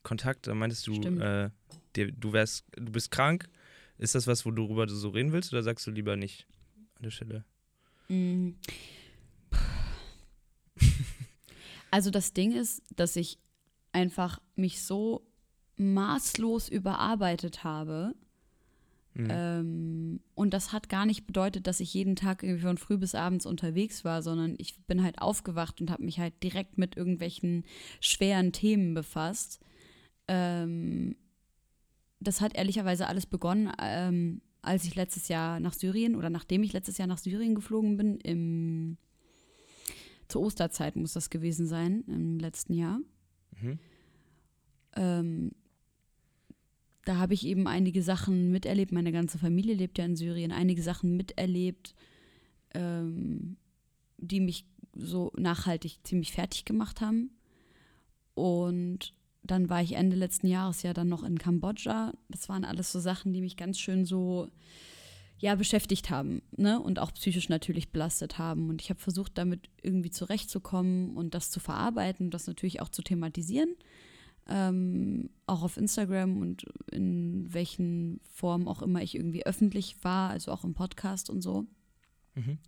[0.09, 0.47] Kontakt.
[0.47, 1.51] Da meintest du, äh,
[1.95, 3.49] dir, du wärst, du bist krank.
[3.99, 6.47] Ist das was, worüber du so reden willst oder sagst du lieber nicht
[6.97, 7.45] an der Stelle?
[8.09, 8.51] Mm.
[11.91, 13.39] Also das Ding ist, dass ich
[13.93, 15.27] einfach mich so
[15.79, 18.15] maßlos überarbeitet habe.
[19.15, 19.29] Mhm.
[19.31, 23.15] Ähm, und das hat gar nicht bedeutet, dass ich jeden Tag irgendwie von früh bis
[23.15, 27.65] abends unterwegs war, sondern ich bin halt aufgewacht und habe mich halt direkt mit irgendwelchen
[28.01, 29.61] schweren Themen befasst.
[30.29, 31.17] Ähm,
[32.21, 36.73] das hat ehrlicherweise alles begonnen, ähm, als ich letztes Jahr nach Syrien oder nachdem ich
[36.73, 38.97] letztes Jahr nach Syrien geflogen bin, im,
[40.29, 43.01] zur Osterzeit muss das gewesen sein, im letzten Jahr.
[43.61, 43.79] Mhm.
[44.97, 45.51] Ähm,
[47.05, 48.93] da habe ich eben einige Sachen miterlebt.
[48.93, 50.53] Meine ganze Familie lebt ja in Syrien.
[50.53, 51.95] Einige Sachen miterlebt,
[52.75, 53.57] ähm,
[54.19, 57.31] die mich so nachhaltig ziemlich fertig gemacht haben.
[58.35, 62.13] Und dann war ich Ende letzten Jahres ja dann noch in Kambodscha.
[62.29, 64.49] Das waren alles so Sachen, die mich ganz schön so
[65.39, 66.81] ja beschäftigt haben, ne?
[66.81, 68.69] Und auch psychisch natürlich belastet haben.
[68.69, 72.89] Und ich habe versucht, damit irgendwie zurechtzukommen und das zu verarbeiten und das natürlich auch
[72.89, 73.77] zu thematisieren
[74.49, 80.53] ähm, auch auf Instagram und in welchen Formen auch immer ich irgendwie öffentlich war, also
[80.53, 81.67] auch im Podcast und so.
[82.35, 82.59] Mhm.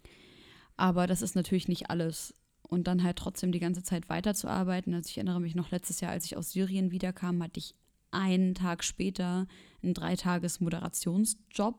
[0.77, 2.35] Aber das ist natürlich nicht alles.
[2.71, 4.95] Und dann halt trotzdem die ganze Zeit weiterzuarbeiten.
[4.95, 7.75] Also ich erinnere mich noch letztes Jahr, als ich aus Syrien wiederkam, hatte ich
[8.13, 9.47] einen Tag später
[9.83, 11.75] einen Dreitages-Moderationsjob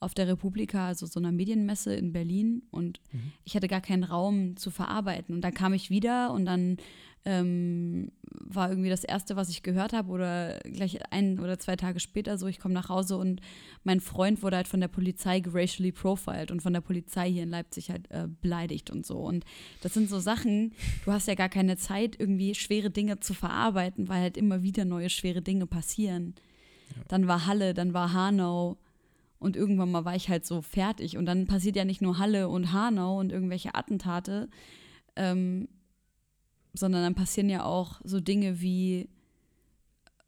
[0.00, 2.62] auf der Republika, also so einer Medienmesse in Berlin.
[2.70, 3.32] Und Mhm.
[3.44, 5.34] ich hatte gar keinen Raum zu verarbeiten.
[5.34, 6.76] Und dann kam ich wieder und dann
[7.24, 12.00] ähm, war irgendwie das Erste, was ich gehört habe, oder gleich ein oder zwei Tage
[12.00, 13.40] später so, ich komme nach Hause und
[13.82, 17.50] mein Freund wurde halt von der Polizei racially profiled und von der Polizei hier in
[17.50, 19.18] Leipzig halt äh, beleidigt und so.
[19.18, 19.44] Und
[19.82, 20.72] das sind so Sachen,
[21.04, 24.84] du hast ja gar keine Zeit, irgendwie schwere Dinge zu verarbeiten, weil halt immer wieder
[24.84, 26.34] neue schwere Dinge passieren.
[27.08, 28.78] Dann war Halle, dann war Hanau.
[29.38, 31.16] Und irgendwann mal war ich halt so fertig.
[31.16, 34.48] Und dann passiert ja nicht nur Halle und Hanau und irgendwelche Attentate,
[35.16, 35.68] ähm,
[36.74, 39.08] sondern dann passieren ja auch so Dinge wie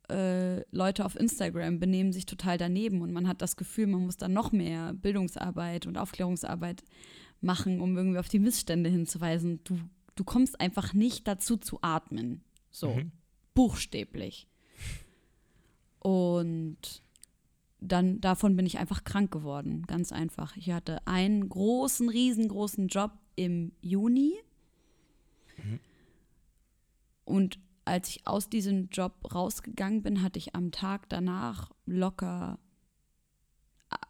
[0.09, 4.17] äh, Leute auf Instagram benehmen sich total daneben und man hat das Gefühl, man muss
[4.17, 6.85] dann noch mehr Bildungsarbeit und Aufklärungsarbeit
[7.41, 9.61] machen, um irgendwie auf die Missstände hinzuweisen.
[9.65, 9.79] Du,
[10.15, 12.43] du kommst einfach nicht dazu zu atmen.
[12.71, 13.11] So, Mhm.
[13.55, 14.47] buchstäblich.
[15.99, 17.03] Und
[17.81, 20.57] dann davon bin ich einfach krank geworden, ganz einfach.
[20.57, 24.35] Ich hatte einen großen, riesengroßen Job im Juni.
[27.27, 32.59] Und als ich aus diesem Job rausgegangen bin, hatte ich am Tag danach locker,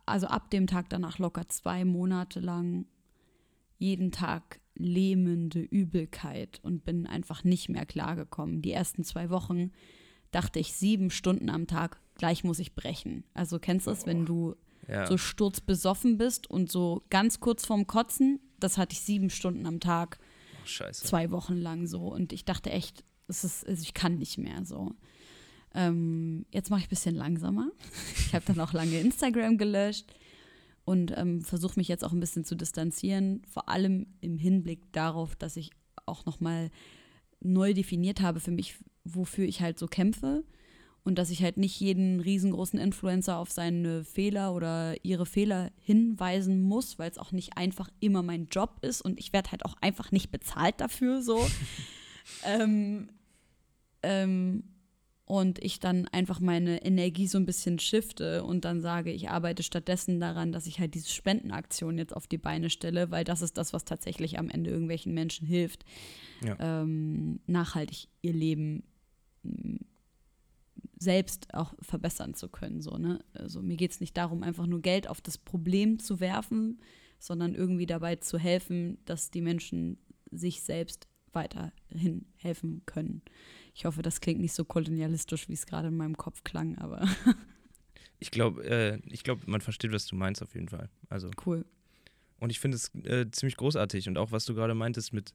[0.07, 2.87] also ab dem Tag danach locker zwei Monate lang
[3.79, 8.63] jeden Tag lähmende Übelkeit und bin einfach nicht mehr klargekommen.
[8.63, 9.73] Die ersten zwei Wochen
[10.31, 13.25] dachte ich sieben Stunden am Tag, gleich muss ich brechen.
[13.35, 14.55] Also kennst du es, wenn du
[14.89, 15.07] Ja.
[15.07, 19.81] so sturzbesoffen bist und so ganz kurz vorm Kotzen, das hatte ich sieben Stunden am
[19.81, 20.19] Tag,
[20.65, 21.05] scheiße.
[21.05, 22.09] zwei Wochen lang so.
[22.09, 24.93] Und ich dachte echt, es ist, also ich kann nicht mehr so.
[25.75, 27.71] Ähm, jetzt mache ich ein bisschen langsamer.
[28.27, 30.15] Ich habe dann auch lange Instagram gelöscht
[30.85, 35.37] und ähm, versuche mich jetzt auch ein bisschen zu distanzieren, vor allem im Hinblick darauf,
[35.37, 35.71] dass ich
[36.07, 36.71] auch nochmal
[37.41, 40.45] neu definiert habe für mich, wofür ich halt so kämpfe
[41.07, 46.63] und dass ich halt nicht jeden riesengroßen Influencer auf seine Fehler oder ihre Fehler hinweisen
[46.63, 49.75] muss, weil es auch nicht einfach immer mein Job ist und ich werde halt auch
[49.81, 51.47] einfach nicht bezahlt dafür so.
[52.45, 53.09] ähm,
[54.07, 54.63] ähm,
[55.25, 59.65] und ich dann einfach meine Energie so ein bisschen shifte und dann sage, ich arbeite
[59.65, 63.59] stattdessen daran, dass ich halt diese Spendenaktion jetzt auf die Beine stelle, weil das ist
[63.59, 65.85] das, was tatsächlich am Ende irgendwelchen Menschen hilft,
[66.45, 66.57] Ja.
[66.61, 68.85] ähm, nachhaltig ihr Leben
[69.43, 69.79] mm,
[70.99, 72.81] selbst auch verbessern zu können.
[72.81, 73.19] So, ne?
[73.35, 76.81] Also mir geht es nicht darum, einfach nur Geld auf das Problem zu werfen,
[77.19, 79.99] sondern irgendwie dabei zu helfen, dass die Menschen
[80.31, 83.23] sich selbst weiterhin helfen können.
[83.77, 87.07] Ich hoffe, das klingt nicht so kolonialistisch, wie es gerade in meinem Kopf klang, aber
[88.19, 90.89] Ich glaube, äh, ich man versteht, was du meinst auf jeden Fall.
[91.11, 91.67] Also cool.
[92.39, 94.09] Und ich finde es äh, ziemlich großartig.
[94.09, 95.35] Und auch was du gerade meintest mit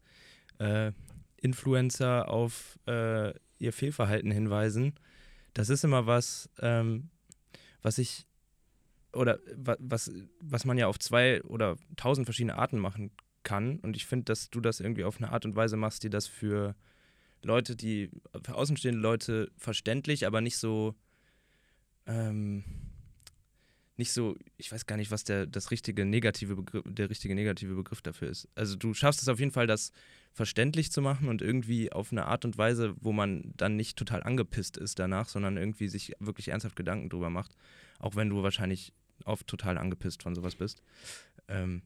[0.58, 0.92] äh,
[1.38, 4.96] Influencer auf äh, ihr Fehlverhalten hinweisen,
[5.54, 7.10] das ist immer was, ähm,
[7.84, 8.26] was ich
[9.14, 13.12] oder wa was, was man ja auf zwei oder tausend verschiedene Arten machen
[13.44, 13.78] kann.
[13.80, 16.26] Und ich finde, dass du das irgendwie auf eine Art und Weise machst, die das
[16.26, 16.76] für
[17.44, 18.10] Leute, die
[18.44, 20.96] für außenstehende Leute verständlich, aber nicht so
[22.06, 22.64] ähm,
[24.02, 27.76] nicht so, ich weiß gar nicht, was der, das richtige negative Begriff, der richtige negative
[27.76, 28.48] Begriff dafür ist.
[28.56, 29.92] Also du schaffst es auf jeden Fall, das
[30.32, 34.24] verständlich zu machen und irgendwie auf eine Art und Weise, wo man dann nicht total
[34.24, 37.56] angepisst ist danach, sondern irgendwie sich wirklich ernsthaft Gedanken drüber macht,
[38.00, 38.92] auch wenn du wahrscheinlich
[39.24, 40.82] oft total angepisst von sowas bist.
[41.48, 41.84] Ähm,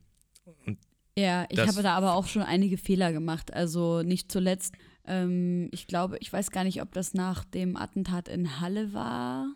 [1.18, 3.54] Ja, ich habe da aber auch schon einige Fehler gemacht.
[3.54, 4.74] Also nicht zuletzt,
[5.08, 9.48] ähm, ich glaube, ich weiß gar nicht, ob das nach dem Attentat in Halle war,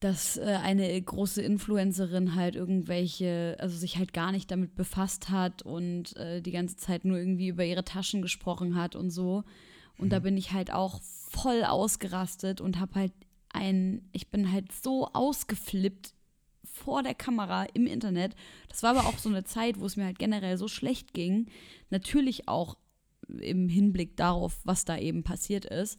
[0.00, 5.62] dass äh, eine große Influencerin halt irgendwelche, also sich halt gar nicht damit befasst hat
[5.62, 9.44] und äh, die ganze Zeit nur irgendwie über ihre Taschen gesprochen hat und so.
[9.98, 13.12] Und da bin ich halt auch voll ausgerastet und habe halt
[13.52, 16.14] ein, ich bin halt so ausgeflippt
[16.64, 18.34] vor der Kamera im Internet.
[18.68, 21.48] Das war aber auch so eine Zeit, wo es mir halt generell so schlecht ging.
[21.90, 22.76] Natürlich auch
[23.40, 25.98] im Hinblick darauf, was da eben passiert ist.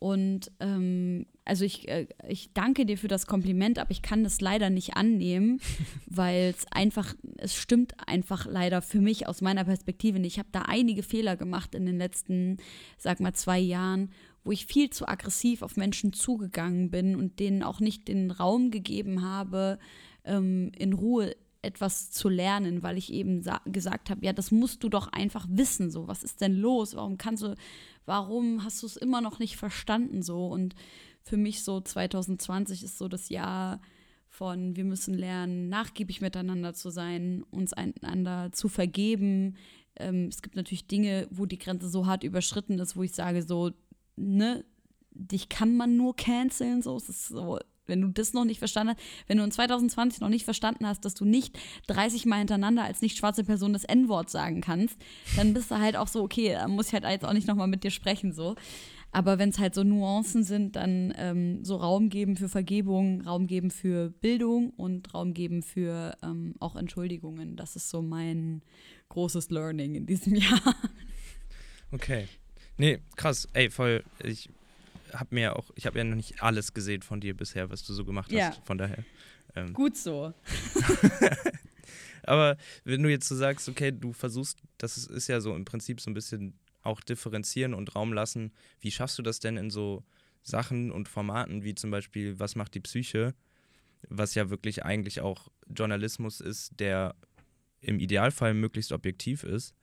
[0.00, 4.40] Und ähm, also ich, äh, ich danke dir für das Kompliment, aber ich kann das
[4.40, 5.60] leider nicht annehmen,
[6.06, 10.34] weil es einfach, es stimmt einfach leider für mich aus meiner Perspektive nicht.
[10.34, 12.58] Ich habe da einige Fehler gemacht in den letzten,
[12.96, 14.12] sag mal, zwei Jahren,
[14.44, 18.70] wo ich viel zu aggressiv auf Menschen zugegangen bin und denen auch nicht den Raum
[18.70, 19.80] gegeben habe,
[20.24, 24.82] ähm, in Ruhe etwas zu lernen, weil ich eben sa- gesagt habe, ja, das musst
[24.84, 26.94] du doch einfach wissen, so, was ist denn los?
[26.94, 27.54] Warum kannst du,
[28.06, 30.46] warum hast du es immer noch nicht verstanden, so?
[30.46, 30.74] Und
[31.22, 33.80] für mich so 2020 ist so das Jahr
[34.28, 39.56] von, wir müssen lernen, nachgiebig miteinander zu sein, uns einander zu vergeben.
[39.96, 43.42] Ähm, es gibt natürlich Dinge, wo die Grenze so hart überschritten ist, wo ich sage,
[43.42, 43.72] so,
[44.16, 44.64] ne,
[45.10, 48.94] dich kann man nur canceln, so, es ist so, wenn du das noch nicht verstanden
[48.94, 52.84] hast, wenn du in 2020 noch nicht verstanden hast, dass du nicht 30 Mal hintereinander
[52.84, 54.96] als nicht schwarze Person das N-Wort sagen kannst,
[55.36, 57.68] dann bist du halt auch so, okay, da muss ich halt jetzt auch nicht nochmal
[57.68, 58.54] mit dir sprechen, so.
[59.10, 63.46] Aber wenn es halt so Nuancen sind, dann ähm, so Raum geben für Vergebung, Raum
[63.46, 67.56] geben für Bildung und Raum geben für ähm, auch Entschuldigungen.
[67.56, 68.62] Das ist so mein
[69.08, 70.76] großes Learning in diesem Jahr.
[71.90, 72.28] okay.
[72.76, 73.48] Nee, krass.
[73.54, 74.04] Ey, voll.
[74.22, 74.50] Ich
[75.12, 77.92] habe mir auch, ich habe ja noch nicht alles gesehen von dir bisher, was du
[77.92, 78.38] so gemacht hast.
[78.38, 78.52] Ja.
[78.64, 79.04] Von daher.
[79.54, 80.32] Ähm, Gut so.
[82.22, 85.64] Aber wenn du jetzt so sagst, okay, du versuchst, das ist, ist ja so im
[85.64, 88.52] Prinzip so ein bisschen auch differenzieren und Raum lassen.
[88.80, 90.04] Wie schaffst du das denn in so
[90.42, 93.34] Sachen und Formaten wie zum Beispiel, was macht die Psyche,
[94.08, 97.14] was ja wirklich eigentlich auch Journalismus ist, der
[97.80, 99.74] im Idealfall möglichst objektiv ist.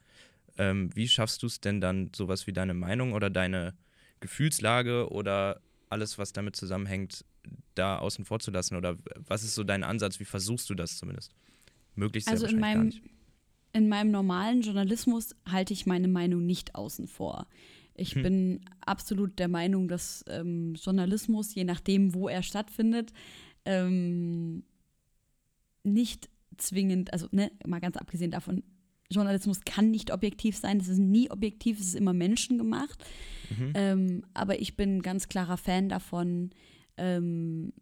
[0.57, 3.75] Ähm, wie schaffst du es denn dann, sowas wie deine Meinung oder deine
[4.25, 7.23] Gefühlslage oder alles, was damit zusammenhängt,
[7.75, 8.75] da außen vor zu lassen?
[8.75, 10.19] Oder was ist so dein Ansatz?
[10.19, 11.31] Wie versuchst du das zumindest?
[11.95, 12.91] Möglichst Also in meinem,
[13.71, 17.47] in meinem normalen Journalismus halte ich meine Meinung nicht außen vor.
[17.93, 18.23] Ich Hm.
[18.23, 23.13] bin absolut der Meinung, dass ähm, Journalismus, je nachdem, wo er stattfindet,
[23.63, 24.63] ähm,
[25.83, 28.63] nicht zwingend, also ne, mal ganz abgesehen davon,
[29.09, 33.03] Journalismus kann nicht objektiv sein, es ist nie objektiv, es ist immer menschengemacht.
[33.57, 33.73] Mhm.
[33.75, 36.51] Ähm, aber ich bin ein ganz klarer Fan davon,
[36.97, 37.73] ähm,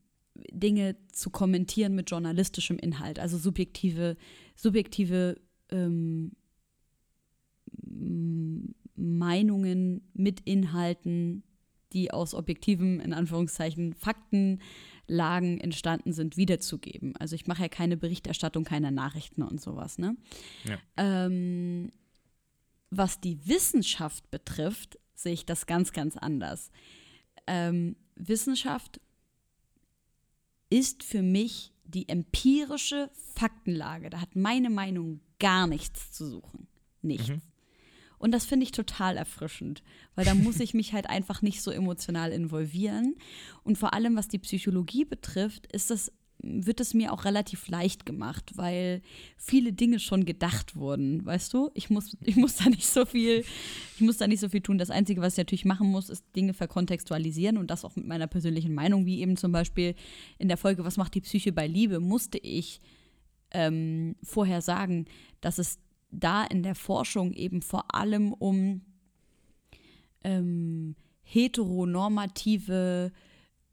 [0.52, 4.18] Dinge zu kommentieren mit journalistischem Inhalt, also subjektive,
[4.56, 6.32] subjektive ähm,
[8.96, 11.44] Meinungen mit Inhalten,
[11.94, 13.94] die aus objektiven, in Anführungszeichen,
[15.04, 17.16] Faktenlagen entstanden sind, wiederzugeben.
[17.18, 19.98] Also ich mache ja keine Berichterstattung, keine Nachrichten und sowas.
[19.98, 20.16] Ne?
[20.66, 20.78] Ja.
[20.98, 21.92] Ähm,
[22.90, 26.72] was die Wissenschaft betrifft, sehe ich das ganz, ganz anders.
[27.48, 29.00] Ähm, Wissenschaft
[30.70, 34.10] ist für mich die empirische Faktenlage.
[34.10, 36.68] Da hat meine Meinung gar nichts zu suchen.
[37.02, 37.30] Nichts.
[37.30, 37.42] Mhm.
[38.24, 39.84] Und das finde ich total erfrischend,
[40.16, 43.16] weil da muss ich mich halt einfach nicht so emotional involvieren.
[43.66, 46.10] Und vor allem, was die Psychologie betrifft, ist das,
[46.42, 49.02] wird es mir auch relativ leicht gemacht, weil
[49.36, 51.70] viele Dinge schon gedacht wurden, weißt du?
[51.74, 53.44] Ich muss, ich muss da nicht so viel,
[53.96, 54.78] ich muss da nicht so viel tun.
[54.78, 58.28] Das Einzige, was ich natürlich machen muss, ist Dinge verkontextualisieren und das auch mit meiner
[58.28, 59.96] persönlichen Meinung, wie eben zum Beispiel
[60.38, 62.80] in der Folge Was macht die Psyche bei Liebe, musste ich
[63.52, 65.08] ähm, vorher sagen,
[65.42, 65.80] dass es
[66.14, 68.82] da in der Forschung eben vor allem um
[70.24, 73.12] ähm, heteronormative,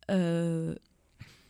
[0.08, 0.74] äh,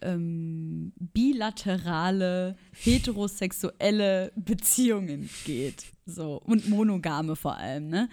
[0.02, 5.92] ähm, bilaterale, heterosexuelle Beziehungen geht.
[6.06, 6.40] So.
[6.44, 8.08] Und monogame vor allem, ne?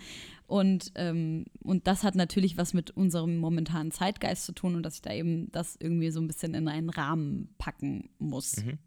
[0.48, 4.96] Und, ähm, und das hat natürlich was mit unserem momentanen Zeitgeist zu tun und dass
[4.96, 8.64] ich da eben das irgendwie so ein bisschen in einen Rahmen packen muss.
[8.64, 8.78] Mhm.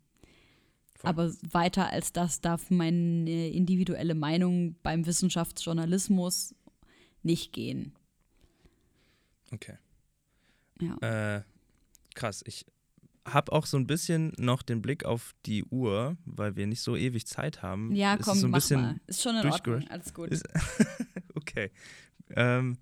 [1.02, 6.54] Aber weiter als das darf meine individuelle Meinung beim Wissenschaftsjournalismus
[7.22, 7.92] nicht gehen.
[9.52, 9.76] Okay.
[10.80, 11.36] Ja.
[11.36, 11.42] Äh,
[12.14, 12.42] krass.
[12.46, 12.64] Ich
[13.26, 16.96] habe auch so ein bisschen noch den Blick auf die Uhr, weil wir nicht so
[16.96, 17.94] ewig Zeit haben.
[17.94, 19.00] ja, Ist komm, so ein mach bisschen mal.
[19.06, 19.88] Ist schon in Ordnung.
[19.88, 20.28] Alles gut.
[20.30, 20.48] Ist-
[21.34, 21.70] okay.
[22.30, 22.78] Ähm,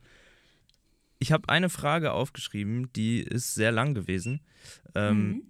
[1.18, 4.40] ich habe eine Frage aufgeschrieben, die ist sehr lang gewesen.
[4.94, 5.42] Ähm, Mhm.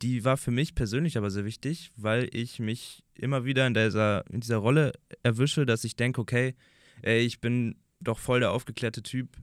[0.00, 4.24] Die war für mich persönlich aber sehr wichtig, weil ich mich immer wieder in dieser,
[4.30, 6.54] in dieser Rolle erwische, dass ich denke, okay,
[7.02, 9.36] ey, ich bin doch voll der aufgeklärte Typ.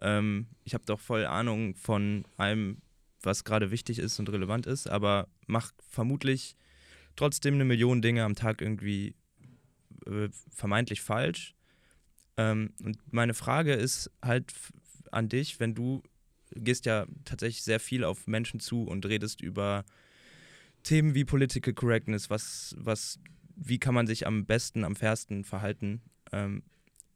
[0.00, 2.78] Ähm, ich habe doch voll Ahnung von allem,
[3.22, 6.56] was gerade wichtig ist und relevant ist, aber mach vermutlich
[7.14, 9.14] trotzdem eine Million Dinge am Tag irgendwie
[10.06, 11.54] äh, vermeintlich falsch.
[12.36, 14.52] Ähm, und meine Frage ist halt
[15.12, 16.02] an dich, wenn du
[16.56, 19.84] gehst ja tatsächlich sehr viel auf Menschen zu und redest über
[20.82, 23.18] Themen wie Political Correctness, was, was,
[23.56, 26.02] wie kann man sich am besten, am fairsten verhalten.
[26.32, 26.62] Ähm,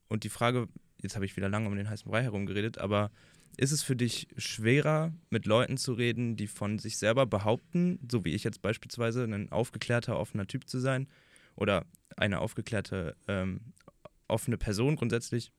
[0.09, 0.69] und die Frage,
[1.03, 3.11] jetzt habe ich wieder lange um den heißen Brei herumgeredet, aber
[3.57, 8.25] ist es für dich schwerer, mit Leuten zu reden, die von sich selber behaupten, so
[8.25, 11.09] wie ich jetzt beispielsweise, ein aufgeklärter, offener Typ zu sein
[11.55, 13.73] oder eine aufgeklärte, ähm,
[14.29, 15.53] offene Person grundsätzlich,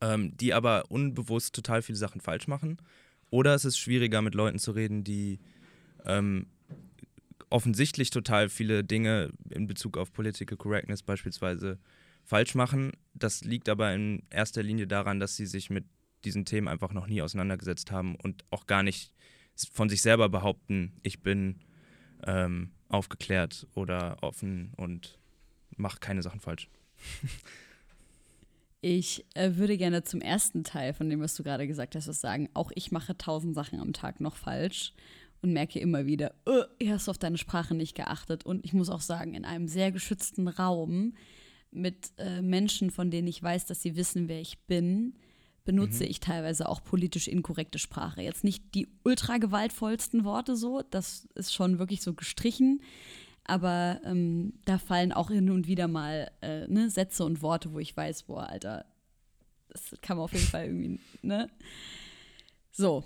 [0.00, 2.78] ähm, die aber unbewusst total viele Sachen falsch machen?
[3.30, 5.40] Oder ist es schwieriger, mit Leuten zu reden, die
[6.04, 6.46] ähm,
[7.50, 11.78] offensichtlich total viele Dinge in Bezug auf Political Correctness beispielsweise
[12.24, 12.92] falsch machen?
[13.14, 15.84] Das liegt aber in erster Linie daran, dass sie sich mit
[16.24, 19.12] diesen Themen einfach noch nie auseinandergesetzt haben und auch gar nicht
[19.72, 21.60] von sich selber behaupten, ich bin
[22.26, 25.18] ähm, aufgeklärt oder offen und
[25.76, 26.68] mache keine Sachen falsch.
[28.84, 32.20] Ich äh, würde gerne zum ersten Teil von dem, was du gerade gesagt hast, was
[32.20, 32.48] sagen.
[32.52, 34.92] Auch ich mache tausend Sachen am Tag noch falsch
[35.40, 36.34] und merke immer wieder,
[36.80, 38.44] hier hast du auf deine Sprache nicht geachtet.
[38.44, 41.14] Und ich muss auch sagen, in einem sehr geschützten Raum
[41.70, 45.14] mit äh, Menschen, von denen ich weiß, dass sie wissen, wer ich bin,
[45.64, 48.20] benutze ich teilweise auch politisch inkorrekte Sprache.
[48.20, 52.82] Jetzt nicht die ultra gewaltvollsten Worte so, das ist schon wirklich so gestrichen.
[53.44, 57.78] Aber ähm, da fallen auch hin und wieder mal äh, ne, Sätze und Worte, wo
[57.78, 58.84] ich weiß, boah, Alter,
[59.68, 61.50] das kann man auf jeden Fall irgendwie, ne?
[62.70, 63.04] So,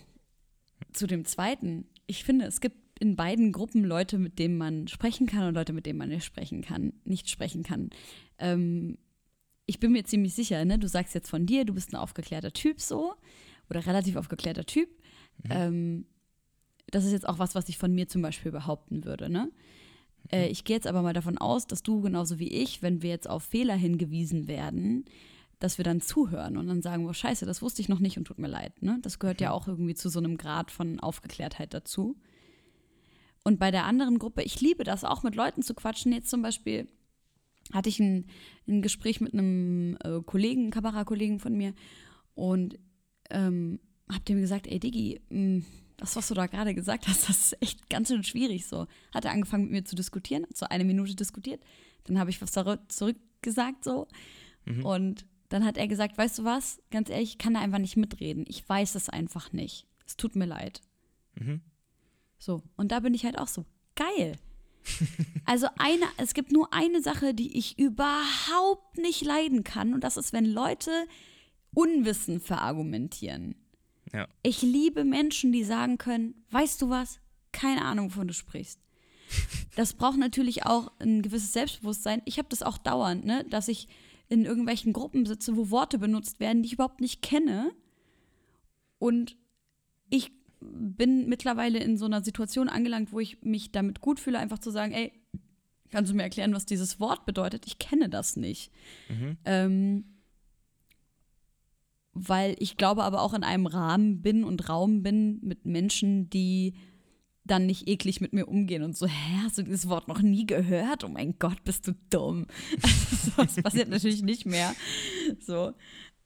[0.92, 1.86] zu dem zweiten.
[2.06, 5.72] Ich finde, es gibt in beiden Gruppen Leute, mit denen man sprechen kann und Leute,
[5.72, 7.90] mit denen man nicht sprechen kann, nicht sprechen kann.
[8.38, 8.98] Ähm,
[9.66, 10.78] ich bin mir ziemlich sicher, ne?
[10.78, 13.14] Du sagst jetzt von dir, du bist ein aufgeklärter Typ so
[13.68, 14.88] oder relativ aufgeklärter Typ.
[15.50, 16.06] Ähm,
[16.90, 19.50] das ist jetzt auch was, was ich von mir zum Beispiel behaupten würde, ne?
[20.32, 23.10] Äh, ich gehe jetzt aber mal davon aus, dass du genauso wie ich, wenn wir
[23.10, 25.04] jetzt auf Fehler hingewiesen werden,
[25.58, 28.26] dass wir dann zuhören und dann sagen, oh scheiße, das wusste ich noch nicht und
[28.26, 28.82] tut mir leid.
[28.82, 28.98] Ne?
[29.02, 32.16] Das gehört ja auch irgendwie zu so einem Grad von Aufgeklärtheit dazu.
[33.42, 36.12] Und bei der anderen Gruppe, ich liebe das auch mit Leuten zu quatschen.
[36.12, 36.88] Jetzt zum Beispiel
[37.72, 38.26] hatte ich ein,
[38.68, 41.72] ein Gespräch mit einem äh, Kollegen, Kamerakollegen von mir
[42.34, 42.78] und
[43.30, 43.80] ähm,
[44.12, 45.64] hab dem gesagt, ey Diggi, mh,
[45.96, 48.86] das, was du da gerade gesagt hast, das ist echt ganz schön schwierig so.
[49.14, 51.62] Hat er angefangen mit mir zu diskutieren, hat so eine Minute diskutiert,
[52.04, 54.06] dann habe ich was zurückgesagt so
[54.64, 54.84] mhm.
[54.84, 57.96] und dann hat er gesagt, weißt du was, ganz ehrlich, ich kann da einfach nicht
[57.96, 58.44] mitreden.
[58.48, 59.86] Ich weiß es einfach nicht.
[60.04, 60.80] Es tut mir leid.
[61.36, 61.60] Mhm.
[62.38, 64.36] So, und da bin ich halt auch so, geil.
[65.44, 70.16] also eine, es gibt nur eine Sache, die ich überhaupt nicht leiden kann, und das
[70.16, 70.90] ist, wenn Leute
[71.74, 73.54] Unwissen verargumentieren.
[74.16, 74.28] Ja.
[74.42, 77.20] Ich liebe Menschen, die sagen können, weißt du was,
[77.52, 78.80] keine Ahnung, wovon du sprichst.
[79.74, 82.22] Das braucht natürlich auch ein gewisses Selbstbewusstsein.
[82.24, 83.88] Ich habe das auch dauernd, ne, dass ich
[84.28, 87.72] in irgendwelchen Gruppen sitze, wo Worte benutzt werden, die ich überhaupt nicht kenne.
[88.98, 89.36] Und
[90.08, 94.58] ich bin mittlerweile in so einer Situation angelangt, wo ich mich damit gut fühle, einfach
[94.58, 95.12] zu sagen, ey,
[95.90, 97.66] kannst du mir erklären, was dieses Wort bedeutet?
[97.66, 98.72] Ich kenne das nicht.
[99.08, 99.36] Mhm.
[99.44, 100.04] Ähm,
[102.16, 106.74] weil ich glaube aber auch in einem Rahmen bin und Raum bin mit Menschen, die
[107.44, 110.46] dann nicht eklig mit mir umgehen und so, hä, hast du dieses Wort noch nie
[110.46, 111.04] gehört?
[111.04, 112.46] Oh mein Gott, bist du dumm.
[113.36, 114.74] Also, das passiert natürlich nicht mehr.
[115.40, 115.74] So.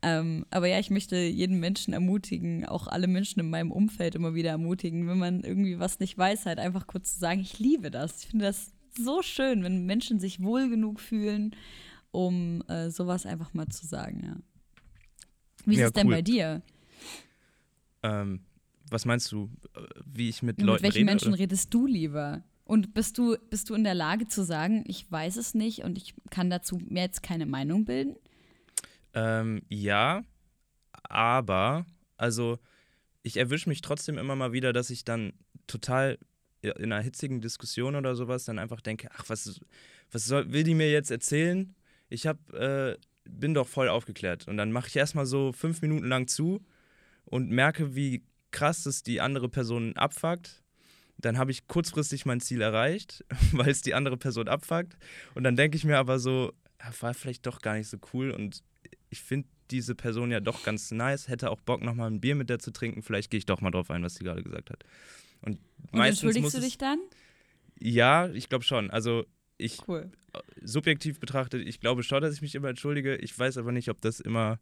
[0.03, 4.32] Ähm, aber ja, ich möchte jeden Menschen ermutigen, auch alle Menschen in meinem Umfeld immer
[4.32, 7.91] wieder ermutigen, wenn man irgendwie was nicht weiß, halt einfach kurz zu sagen, ich liebe
[7.91, 8.22] das.
[8.22, 11.57] Ich finde das so schön, wenn Menschen sich wohl genug fühlen,
[12.12, 14.36] um äh, sowas einfach mal zu sagen, ja.
[15.70, 16.62] Wie ist es denn bei dir?
[18.02, 18.40] Ähm,
[18.90, 19.50] was meinst du,
[20.04, 20.88] wie ich mit ja, Leuten rede?
[20.88, 21.38] Mit welchen rede, Menschen oder?
[21.38, 22.42] redest du lieber?
[22.64, 25.98] Und bist du, bist du in der Lage zu sagen, ich weiß es nicht und
[25.98, 28.16] ich kann dazu mir jetzt keine Meinung bilden?
[29.12, 30.22] Ähm, ja,
[31.02, 31.84] aber,
[32.16, 32.58] also
[33.22, 35.32] ich erwische mich trotzdem immer mal wieder, dass ich dann
[35.66, 36.18] total
[36.62, 39.60] in einer hitzigen Diskussion oder sowas dann einfach denke, ach, was,
[40.10, 41.74] was soll, will die mir jetzt erzählen?
[42.08, 42.96] Ich hab, äh,
[43.39, 44.49] bin doch voll aufgeklärt.
[44.49, 46.64] Und dann mache ich erstmal so fünf Minuten lang zu
[47.24, 50.62] und merke, wie krass es die andere Person abfuckt.
[51.18, 54.97] Dann habe ich kurzfristig mein Ziel erreicht, weil es die andere Person abfuckt.
[55.35, 56.53] Und dann denke ich mir aber so,
[57.01, 58.62] war vielleicht doch gar nicht so cool und
[59.11, 62.51] ich finde diese Person ja doch ganz nice, hätte auch Bock, nochmal ein Bier mit
[62.51, 63.03] der zu trinken.
[63.03, 64.85] Vielleicht gehe ich doch mal drauf ein, was sie gerade gesagt hat.
[65.43, 65.59] Und,
[65.93, 66.99] und meistens entschuldigst du dich dann?
[67.78, 68.91] Ja, ich glaube schon.
[68.91, 69.26] Also
[69.61, 70.11] ich cool.
[70.62, 73.16] subjektiv betrachtet, ich glaube schon, dass ich mich immer entschuldige.
[73.16, 74.58] Ich weiß aber nicht, ob das immer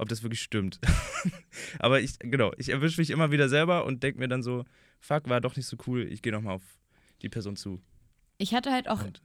[0.00, 0.80] ob das wirklich stimmt.
[1.78, 4.64] Aber ich, genau, ich erwische mich immer wieder selber und denke mir dann so,
[4.98, 6.62] fuck, war doch nicht so cool, ich gehe nochmal auf
[7.20, 7.82] die Person zu.
[8.38, 9.20] Ich hatte halt auch und.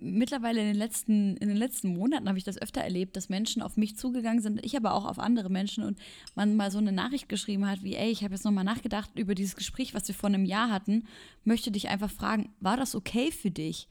[0.00, 3.62] mittlerweile in den letzten, in den letzten Monaten habe ich das öfter erlebt, dass Menschen
[3.62, 5.96] auf mich zugegangen sind, ich aber auch auf andere Menschen und
[6.34, 9.36] man mal so eine Nachricht geschrieben hat, wie, ey, ich habe jetzt nochmal nachgedacht über
[9.36, 11.04] dieses Gespräch, was wir vor einem Jahr hatten,
[11.44, 13.86] möchte dich einfach fragen, war das okay für dich?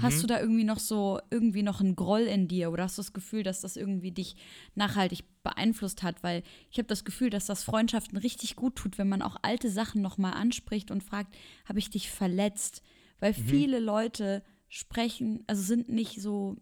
[0.00, 0.20] Hast mhm.
[0.22, 3.12] du da irgendwie noch so, irgendwie noch einen Groll in dir oder hast du das
[3.12, 4.34] Gefühl, dass das irgendwie dich
[4.74, 6.22] nachhaltig beeinflusst hat?
[6.22, 9.70] Weil ich habe das Gefühl, dass das Freundschaften richtig gut tut, wenn man auch alte
[9.70, 12.82] Sachen nochmal anspricht und fragt, habe ich dich verletzt?
[13.20, 13.44] Weil mhm.
[13.44, 16.56] viele Leute sprechen, also sind nicht so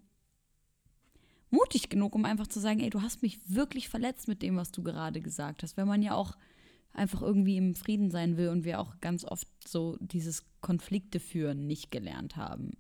[1.49, 4.72] mutig genug, um einfach zu sagen, ey, du hast mich wirklich verletzt mit dem, was
[4.72, 5.76] du gerade gesagt hast.
[5.76, 6.37] Wenn man ja auch
[6.93, 11.66] einfach irgendwie im Frieden sein will und wir auch ganz oft so dieses Konflikte führen
[11.66, 12.72] nicht gelernt haben.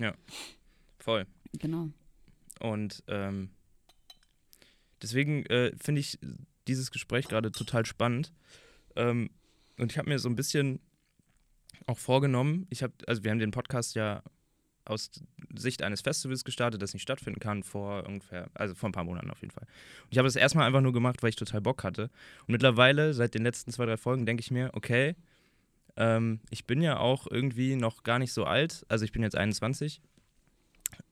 [0.00, 0.14] Ja,
[0.98, 1.26] voll.
[1.52, 1.90] Genau.
[2.60, 3.50] Und ähm,
[5.02, 6.18] deswegen äh, finde ich
[6.66, 8.32] dieses Gespräch gerade total spannend.
[8.96, 9.30] Ähm,
[9.78, 10.80] und ich habe mir so ein bisschen
[11.86, 14.22] auch vorgenommen, ich habe, also wir haben den Podcast ja
[14.86, 15.10] aus
[15.56, 19.30] Sicht eines Festivals gestartet, das nicht stattfinden kann, vor ungefähr, also vor ein paar Monaten
[19.30, 19.66] auf jeden Fall.
[20.02, 22.04] Und ich habe das erstmal einfach nur gemacht, weil ich total Bock hatte.
[22.46, 25.16] Und mittlerweile, seit den letzten zwei, drei Folgen, denke ich mir, okay,
[25.96, 28.84] ähm, ich bin ja auch irgendwie noch gar nicht so alt.
[28.88, 30.00] Also ich bin jetzt 21.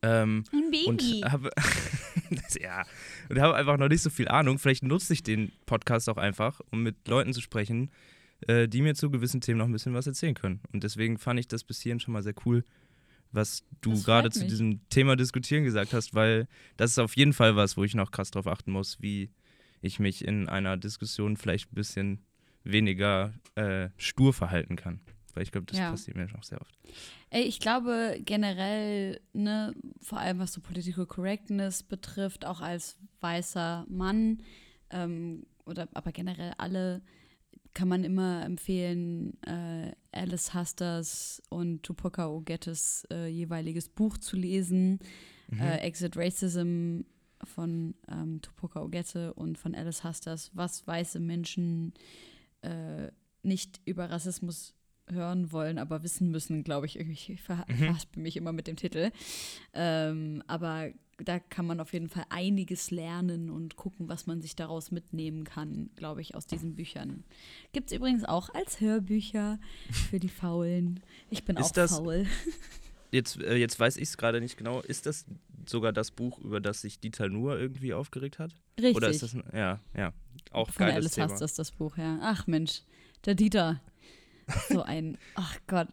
[0.01, 0.85] Ähm, Ein Baby.
[1.23, 1.49] Und habe
[2.61, 2.83] ja,
[3.29, 4.59] und habe einfach noch nicht so viel Ahnung.
[4.59, 7.91] Vielleicht nutze ich den Podcast auch einfach, um mit Leuten zu sprechen,
[8.47, 10.61] äh, die mir zu gewissen Themen noch ein bisschen was erzählen können.
[10.71, 12.63] Und deswegen fand ich das bis hierhin schon mal sehr cool,
[13.31, 17.55] was du gerade zu diesem Thema diskutieren gesagt hast, weil das ist auf jeden Fall
[17.55, 19.31] was, wo ich noch krass drauf achten muss, wie
[19.81, 22.25] ich mich in einer Diskussion vielleicht ein bisschen
[22.63, 24.99] weniger äh, stur verhalten kann.
[25.33, 25.89] Weil ich glaube, das ja.
[25.89, 26.77] passiert mir auch sehr oft.
[27.29, 33.85] Ey, ich glaube generell, ne, vor allem was so Political Correctness betrifft, auch als weißer
[33.89, 34.43] Mann,
[34.91, 37.01] ähm, oder aber generell alle,
[37.73, 44.99] kann man immer empfehlen, äh, Alice Hasters und Tupoka Ogettes äh, jeweiliges Buch zu lesen.
[45.47, 45.59] Mhm.
[45.59, 47.01] Äh, Exit Racism
[47.43, 52.32] von ähm, Tupoka Ogette und von Alice Hasters, was weiße Menschen äh,
[53.43, 54.73] nicht über Rassismus
[55.09, 56.97] hören wollen, aber wissen müssen, glaube ich.
[56.97, 57.97] Ich, ich ver mhm.
[58.15, 59.11] mich immer mit dem Titel.
[59.73, 64.55] Ähm, aber da kann man auf jeden Fall einiges lernen und gucken, was man sich
[64.55, 67.23] daraus mitnehmen kann, glaube ich, aus diesen Büchern.
[67.71, 69.59] Gibt es übrigens auch als Hörbücher
[69.91, 71.01] für die Faulen.
[71.29, 72.25] Ich bin Ist auch das- faul.
[73.13, 74.81] Jetzt, äh, jetzt weiß ich es gerade nicht genau.
[74.81, 75.25] Ist das
[75.67, 78.55] sogar das Buch, über das sich Dieter Nuhr irgendwie aufgeregt hat?
[78.77, 78.95] Richtig.
[78.95, 80.13] Oder ist das ein, ja, ja,
[80.51, 81.29] auch Von geiles Alice Thema.
[81.29, 82.17] Hast das, das Buch, ja.
[82.23, 82.81] Ach Mensch,
[83.25, 83.81] der Dieter.
[84.69, 85.89] So ein, ach Gott.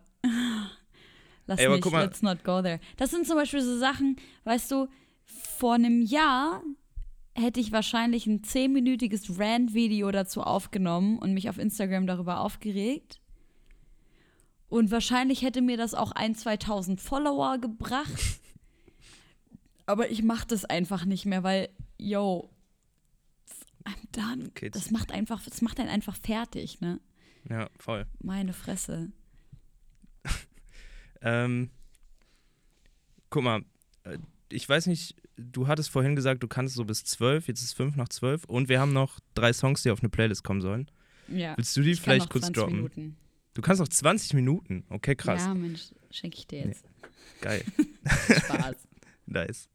[1.46, 2.80] Lass Ey, guck mal- let's not go there.
[2.96, 4.88] Das sind zum Beispiel so Sachen, weißt du,
[5.24, 6.62] vor einem Jahr
[7.34, 13.20] hätte ich wahrscheinlich ein zehnminütiges Rant-Video dazu aufgenommen und mich auf Instagram darüber aufgeregt.
[14.70, 18.40] Und wahrscheinlich hätte mir das auch ein, 2000 Follower gebracht.
[19.86, 21.68] Aber ich mache das einfach nicht mehr, weil,
[21.98, 22.48] yo,
[23.84, 24.48] I'm done.
[24.48, 27.00] Okay, das macht einfach, das macht einen einfach fertig, ne?
[27.48, 28.06] Ja, voll.
[28.22, 29.12] Meine Fresse.
[31.22, 31.68] Ähm,
[33.28, 33.62] guck mal,
[34.04, 34.16] äh,
[34.50, 37.94] ich weiß nicht, du hattest vorhin gesagt, du kannst so bis zwölf, jetzt ist fünf
[37.94, 40.90] nach zwölf und wir haben noch drei Songs, die auf eine Playlist kommen sollen.
[41.28, 41.58] Ja.
[41.58, 42.76] Willst du die ich vielleicht kurz 20 droppen?
[42.76, 43.16] Minuten.
[43.54, 44.84] Du kannst noch 20 Minuten.
[44.88, 45.42] Okay, krass.
[45.44, 46.84] Ja, Mensch, schenke ich dir jetzt.
[47.40, 47.64] Geil.
[48.44, 48.76] Spaß.
[49.26, 49.68] nice.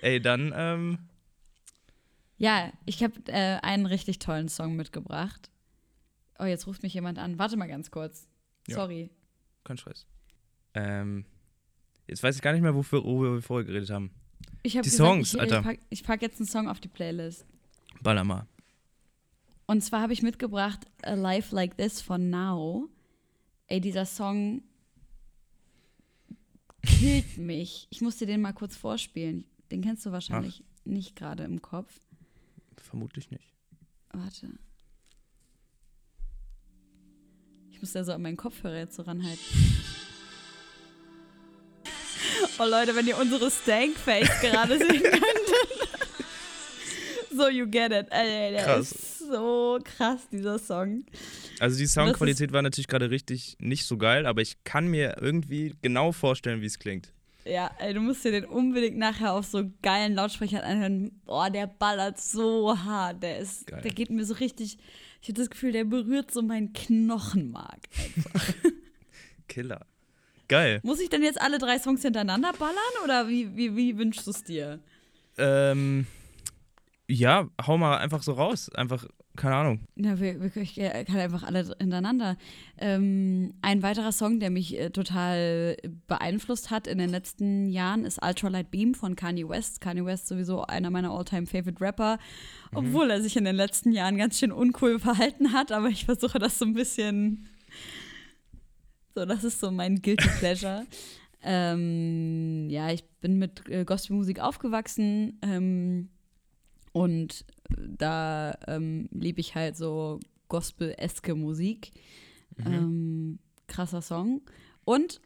[0.00, 0.98] Ey, dann, ähm,
[2.36, 5.50] Ja, ich habe äh, einen richtig tollen Song mitgebracht.
[6.38, 7.38] Oh, jetzt ruft mich jemand an.
[7.38, 8.26] Warte mal ganz kurz.
[8.68, 8.76] Ja.
[8.76, 9.10] Sorry.
[9.62, 10.06] kein Scheiß.
[10.74, 11.24] Ähm,
[12.08, 14.10] jetzt weiß ich gar nicht mehr, wofür, worüber wir vorher geredet haben.
[14.62, 15.58] Ich habe Die gesagt, Songs, ich, Alter.
[15.60, 17.46] Ich pack, ich pack jetzt einen Song auf die Playlist.
[18.02, 18.46] Baller mal.
[19.66, 22.88] Und zwar habe ich mitgebracht A Life Like This von Now.
[23.66, 24.62] Ey, dieser Song
[26.82, 27.86] killt mich.
[27.90, 29.44] Ich muss dir den mal kurz vorspielen.
[29.70, 32.00] Den kennst du wahrscheinlich nicht gerade im Kopf.
[32.76, 33.52] Vermutlich nicht.
[34.12, 34.50] Warte.
[37.70, 39.40] Ich muss ja so an meinen Kopfhörer jetzt so ranhalten.
[42.58, 45.24] Oh Leute, wenn ihr unsere Stank-Face gerade sehen könntet.
[47.32, 48.08] so, you get it.
[48.10, 49.13] Krass.
[49.30, 51.04] So krass, dieser Song.
[51.60, 55.74] Also die Soundqualität war natürlich gerade richtig nicht so geil, aber ich kann mir irgendwie
[55.82, 57.12] genau vorstellen, wie es klingt.
[57.44, 61.20] Ja, ey, du musst dir den unbedingt nachher auf so geilen Lautsprechern anhören.
[61.26, 63.22] Boah, der ballert so hart.
[63.22, 63.82] Der ist, Geil.
[63.82, 64.78] der geht mir so richtig.
[65.20, 67.80] Ich habe das Gefühl, der berührt so meinen Knochenmark.
[67.98, 68.54] Einfach.
[69.48, 69.86] Killer.
[70.48, 70.80] Geil.
[70.82, 74.30] Muss ich denn jetzt alle drei Songs hintereinander ballern oder wie, wie, wie wünschst du
[74.30, 74.80] es dir?
[75.36, 76.06] Ähm,
[77.08, 78.70] ja, hau mal einfach so raus.
[78.70, 79.80] Einfach, keine Ahnung.
[79.96, 82.36] Ja, wir, wir, ich kann einfach alle hintereinander.
[82.78, 85.76] Ähm, ein weiterer Song, der mich äh, total
[86.06, 89.82] beeinflusst hat in den letzten Jahren, ist Ultralight Beam von Kanye West.
[89.82, 92.18] Kanye West sowieso einer meiner all-time favorite Rapper,
[92.74, 96.38] obwohl er sich in den letzten Jahren ganz schön uncool verhalten hat, aber ich versuche
[96.38, 97.48] das so ein bisschen.
[99.14, 100.86] So, das ist so mein Guilty Pleasure.
[101.42, 105.38] ähm, ja, ich bin mit äh, Gospelmusik aufgewachsen.
[105.42, 106.08] Ähm,
[106.94, 107.44] und
[107.76, 110.18] da ähm, liebe ich halt so
[110.48, 111.90] gospel-eske Musik.
[112.64, 114.42] Ähm, krasser Song.
[114.84, 115.20] Und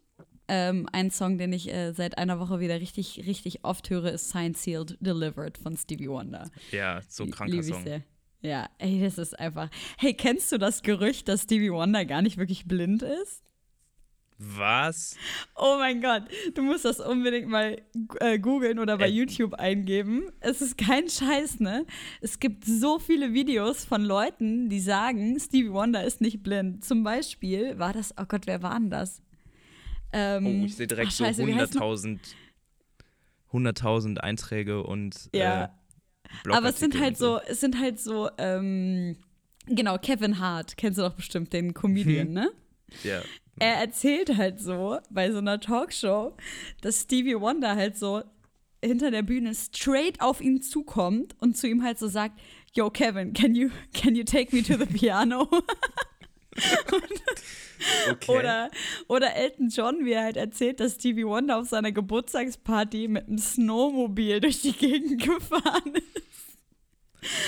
[0.48, 4.30] ähm, ein Song, den ich äh, seit einer Woche wieder richtig, richtig oft höre, ist
[4.30, 6.50] Signed Sealed Delivered von Stevie Wonder.
[6.72, 7.82] Ja, so Lie- kranker lieb ich Song.
[7.84, 8.02] sehr.
[8.40, 9.68] Ja, ey, das ist einfach.
[9.98, 13.42] Hey, kennst du das Gerücht, dass Stevie Wonder gar nicht wirklich blind ist?
[14.40, 15.16] Was?
[15.56, 16.22] Oh mein Gott,
[16.54, 17.82] du musst das unbedingt mal
[18.20, 19.12] äh, googeln oder bei Äh.
[19.12, 20.30] YouTube eingeben.
[20.38, 21.84] Es ist kein Scheiß, ne?
[22.20, 26.84] Es gibt so viele Videos von Leuten, die sagen, Stevie Wonder ist nicht blind.
[26.84, 29.20] Zum Beispiel war das, oh Gott, wer war denn das?
[30.12, 32.20] Ähm, Oh, ich sehe direkt ach, scheiße, so wie heißt noch- 100.000
[33.52, 35.64] 100.000 Einträge und Ja.
[36.46, 39.16] äh, Aber es sind halt so, es sind halt so, ähm,
[39.66, 42.34] genau, Kevin Hart, kennst du doch bestimmt, den Comedian, Mhm.
[42.34, 42.50] ne?
[43.02, 43.22] Ja.
[43.58, 46.36] Er erzählt halt so bei so einer Talkshow,
[46.80, 48.22] dass Stevie Wonder halt so
[48.84, 52.40] hinter der Bühne straight auf ihn zukommt und zu ihm halt so sagt,
[52.74, 55.48] Yo, Kevin, can you, can you take me to the piano?
[58.10, 58.36] Okay.
[58.36, 58.70] Oder,
[59.06, 63.38] oder Elton John, wie er halt erzählt, dass Stevie Wonder auf seiner Geburtstagsparty mit einem
[63.38, 66.58] Snowmobil durch die Gegend gefahren ist.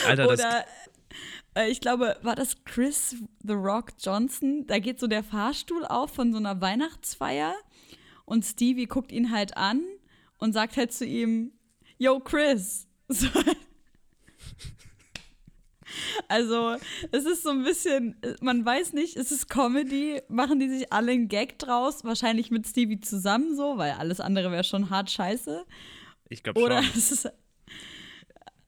[0.06, 0.79] Alter, das, Oder äh,
[1.68, 4.66] ich glaube, war das Chris The Rock Johnson?
[4.66, 7.54] Da geht so der Fahrstuhl auf von so einer Weihnachtsfeier
[8.24, 9.82] und Stevie guckt ihn halt an
[10.38, 11.52] und sagt halt zu ihm,
[11.98, 12.86] Yo, Chris.
[13.12, 13.26] So.
[16.28, 16.76] Also,
[17.10, 20.22] es ist so ein bisschen, man weiß nicht, ist es Comedy?
[20.28, 22.04] Machen die sich alle einen Gag draus?
[22.04, 25.64] Wahrscheinlich mit Stevie zusammen so, weil alles andere wäre schon hart scheiße.
[26.28, 26.92] ich glaube Oder schon.
[26.96, 27.28] es ist.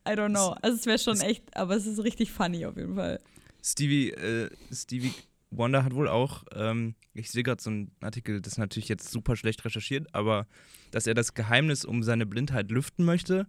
[0.06, 0.54] I don't know.
[0.62, 3.20] Also es wäre schon echt, aber es ist richtig funny auf jeden Fall.
[3.62, 5.12] Stevie, äh, Stevie
[5.50, 9.10] Wonder hat wohl auch, ähm, ich sehe gerade so einen Artikel, das ist natürlich jetzt
[9.10, 10.46] super schlecht recherchiert, aber
[10.90, 13.46] dass er das Geheimnis um seine Blindheit lüften möchte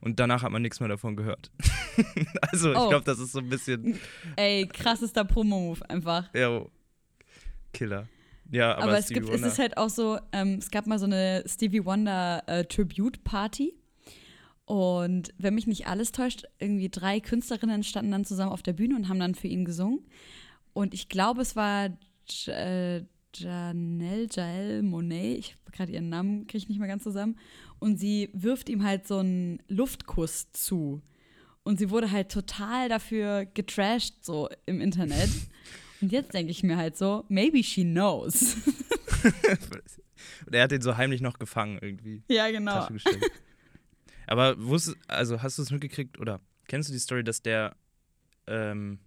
[0.00, 1.50] und danach hat man nichts mehr davon gehört.
[2.42, 2.88] also ich Oh.
[2.88, 3.98] glaube, das ist so ein bisschen,
[4.36, 6.28] Ey, krassester Promo-Move einfach.
[6.34, 6.66] ja,
[7.72, 8.08] Killer.
[8.50, 10.98] Ja, aber, Aber, es Stevie gibt, es ist halt auch so, ähm, es gab mal
[10.98, 13.74] so eine Stevie Wonder äh, Tribute Party.
[14.66, 18.96] Und wenn mich nicht alles täuscht, irgendwie drei Künstlerinnen standen dann zusammen auf der Bühne
[18.96, 20.00] und haben dann für ihn gesungen.
[20.72, 21.90] Und ich glaube, es war
[22.28, 23.04] J
[23.36, 27.36] Janelle, Jael Monet, ich habe gerade ihren Namen, kriege ich nicht mehr ganz zusammen.
[27.78, 31.02] Und sie wirft ihm halt so einen Luftkuss zu.
[31.64, 35.30] Und sie wurde halt total dafür getrashed, so im Internet.
[36.00, 38.56] Und jetzt denke ich mir halt so, maybe she knows.
[40.46, 42.22] Und er hat den so heimlich noch gefangen irgendwie.
[42.28, 42.72] ja, genau.
[42.72, 43.30] Tasche gesteckt.
[44.26, 47.76] Aber wusstest, also hast du es mitgekriegt oder kennst du die Story, dass der
[48.46, 48.98] ähm,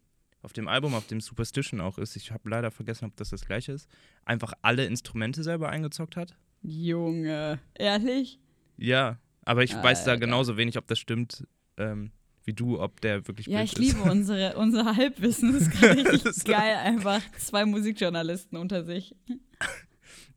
[0.41, 3.45] auf dem Album, auf dem Superstition auch ist, ich habe leider vergessen, ob das das
[3.45, 3.89] gleiche ist,
[4.25, 6.35] einfach alle Instrumente selber eingezockt hat?
[6.61, 8.39] Junge, ehrlich?
[8.77, 10.19] Ja, aber ich weiß da Alter.
[10.25, 11.47] genauso wenig, ob das stimmt,
[11.77, 12.11] ähm,
[12.43, 13.79] wie du, ob der wirklich Ja, ich ist.
[13.79, 15.53] liebe unsere, unser Halbwissen.
[15.53, 17.21] Das ist gerade richtig geil, einfach.
[17.37, 19.15] Zwei Musikjournalisten unter sich.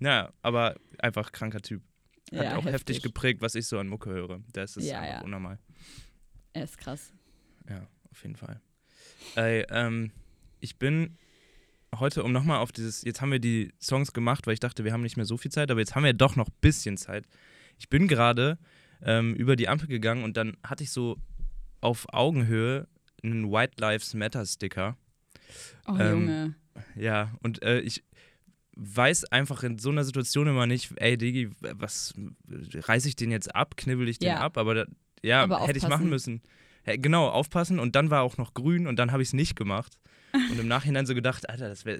[0.02, 1.82] Ja, aber einfach kranker Typ.
[2.32, 3.02] Hat ja, auch heftig.
[3.02, 4.40] geprägt, was ich so an Mucke höre.
[4.52, 5.20] Das ist Ja, ja.
[5.22, 5.58] unnormal.
[6.52, 7.12] Er ist krass.
[7.68, 8.60] Ja, auf jeden Fall.
[9.36, 10.12] Ey, ähm,
[10.60, 11.16] ich bin
[11.98, 14.92] heute, um nochmal auf dieses, jetzt haben wir die Songs gemacht, weil ich dachte, wir
[14.92, 17.26] haben nicht mehr so viel Zeit, aber jetzt haben wir doch noch ein bisschen Zeit.
[17.78, 18.58] Ich bin gerade
[19.02, 21.16] ähm, über die Ampel gegangen und dann hatte ich so
[21.80, 22.86] auf Augenhöhe
[23.22, 24.96] einen White Lives Matter Sticker.
[25.86, 26.54] Oh, Ähm, Junge.
[26.94, 28.04] Ja, und äh, ich
[28.76, 32.14] weiß einfach in so einer Situation immer nicht, ey Digi, was
[32.48, 34.40] reiße ich den jetzt ab, knibbel ich den Ja.
[34.40, 34.84] ab, aber da,
[35.22, 36.40] ja, Aber hätte ich machen müssen.
[36.84, 39.98] Genau, aufpassen und dann war auch noch grün und dann habe ich es nicht gemacht.
[40.32, 41.98] Und im Nachhinein so gedacht, Alter, das wäre,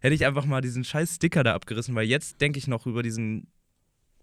[0.00, 3.02] hätte ich einfach mal diesen scheiß Sticker da abgerissen, weil jetzt denke ich noch über
[3.02, 3.46] diesen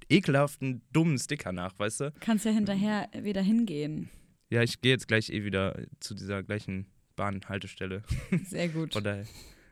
[0.10, 2.14] ekelhaften, dummen Sticker nach, weißt du?
[2.20, 4.10] Kannst ja hinterher wieder hingehen.
[4.50, 8.02] Ja, ich gehe jetzt gleich eh wieder zu dieser gleichen Bahnhaltestelle.
[8.46, 8.94] Sehr gut.
[8.94, 9.26] Von daher.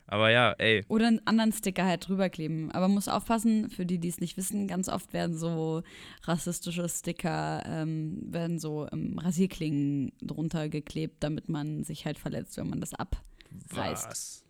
[0.09, 2.71] Aber ja, ey, Oder einen anderen Sticker halt drüber kleben.
[2.71, 5.83] Aber muss aufpassen, für die, die es nicht wissen, ganz oft werden so
[6.23, 12.69] rassistische Sticker, ähm, werden so ähm, Rasierklingen drunter geklebt, damit man sich halt verletzt, wenn
[12.69, 14.07] man das abreißt.
[14.07, 14.43] was?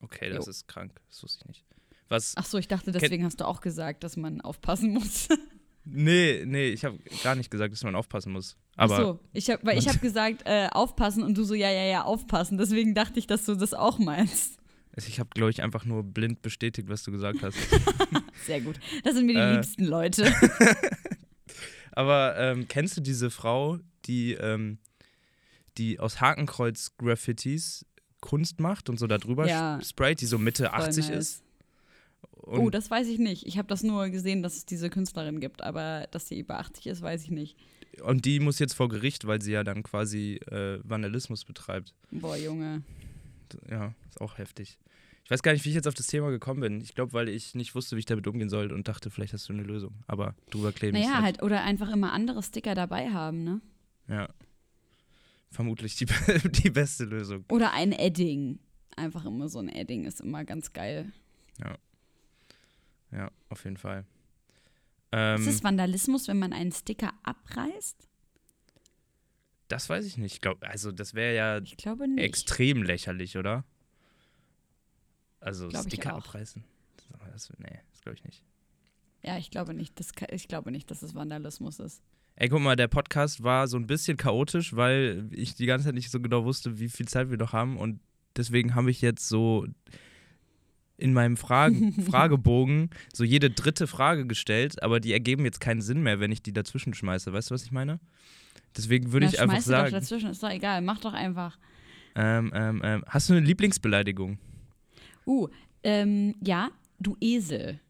[0.00, 0.50] Okay, das Jo.
[0.50, 0.92] ist krank.
[1.08, 1.64] Das wusste ich nicht.
[2.08, 2.34] Was?
[2.36, 5.28] Ach so, ich dachte, deswegen hast du auch gesagt, dass man aufpassen muss.
[5.84, 8.56] Nee, nee, ich habe gar nicht gesagt, dass man aufpassen muss.
[8.76, 11.70] Aber Ach so, ich hab, weil ich habe gesagt, äh, aufpassen und du so, ja,
[11.70, 12.58] ja, ja, aufpassen.
[12.58, 14.58] Deswegen dachte ich, dass du das auch meinst.
[14.96, 17.56] Ich habe, glaube ich, einfach nur blind bestätigt, was du gesagt hast.
[18.46, 18.78] Sehr gut.
[19.04, 19.54] Das sind mir die Äh.
[19.54, 20.30] liebsten Leute.
[21.92, 24.78] Aber ähm, kennst du diese Frau, die, ähm,
[25.78, 27.84] die aus Hakenkreuz-Graffitis
[28.20, 29.80] Kunst macht und so da drüber Ja.
[29.82, 31.16] sprayt, die so Mitte Voll 80 nice.
[31.18, 31.42] ist?
[32.42, 33.46] oh, Und das weiß ich nicht.
[33.46, 36.86] Ich habe das nur gesehen, dass es diese Künstlerin gibt, aber dass sie über 80
[36.86, 37.56] ist, weiß ich nicht.
[38.02, 41.92] Und die muss jetzt vor Gericht, weil sie ja dann quasi äh, Vandalismus betreibt.
[42.10, 42.82] Boah, Junge.
[43.70, 44.78] Ja, ist auch heftig.
[45.24, 46.80] Ich weiß gar nicht, wie ich jetzt auf das Thema gekommen bin.
[46.80, 49.48] Ich glaube, weil ich nicht wusste, wie ich damit umgehen soll und dachte, vielleicht hast
[49.48, 49.94] du eine Lösung.
[50.06, 51.22] Aber drüber kleben Naja, nett.
[51.22, 53.60] halt, oder einfach immer andere Sticker dabei haben, ne?
[54.08, 54.28] Ja.
[55.50, 56.06] Vermutlich die,
[56.44, 57.44] die beste Lösung.
[57.50, 58.58] Oder ein Edding.
[58.96, 61.12] Einfach immer so ein Edding ist immer ganz geil.
[63.12, 64.06] Ja, auf jeden Fall.
[65.12, 68.08] Ähm, ist es Vandalismus, wenn man einen Sticker abreißt?
[69.72, 70.34] Das weiß ich nicht.
[70.34, 71.56] Ich glaube, also das wäre ja
[72.16, 73.64] extrem lächerlich, oder?
[75.40, 76.18] Also Glaub ich Sticker auch.
[76.18, 76.62] abreißen.
[77.32, 78.44] Das, nee, das glaube ich nicht.
[79.22, 79.98] Ja, ich glaube nicht.
[79.98, 82.02] Das, ich glaube nicht, dass es Vandalismus ist.
[82.36, 85.94] Ey, guck mal, der Podcast war so ein bisschen chaotisch, weil ich die ganze Zeit
[85.94, 87.78] nicht so genau wusste, wie viel Zeit wir noch haben.
[87.78, 88.00] Und
[88.36, 89.66] deswegen habe ich jetzt so
[90.98, 96.02] in meinem Fragen Fragebogen so jede dritte Frage gestellt, aber die ergeben jetzt keinen Sinn
[96.02, 97.32] mehr, wenn ich die dazwischen schmeiße.
[97.32, 98.00] Weißt du, was ich meine?
[98.76, 100.80] Deswegen würde ich einfach schmeiß du doch sagen, dazwischen, ist doch egal.
[100.82, 101.58] Mach doch einfach.
[102.14, 104.38] ähm, ähm, ähm, hast du eine Lieblingsbeleidigung?
[105.26, 105.48] Uh,
[105.82, 107.80] ähm, ja, du Esel.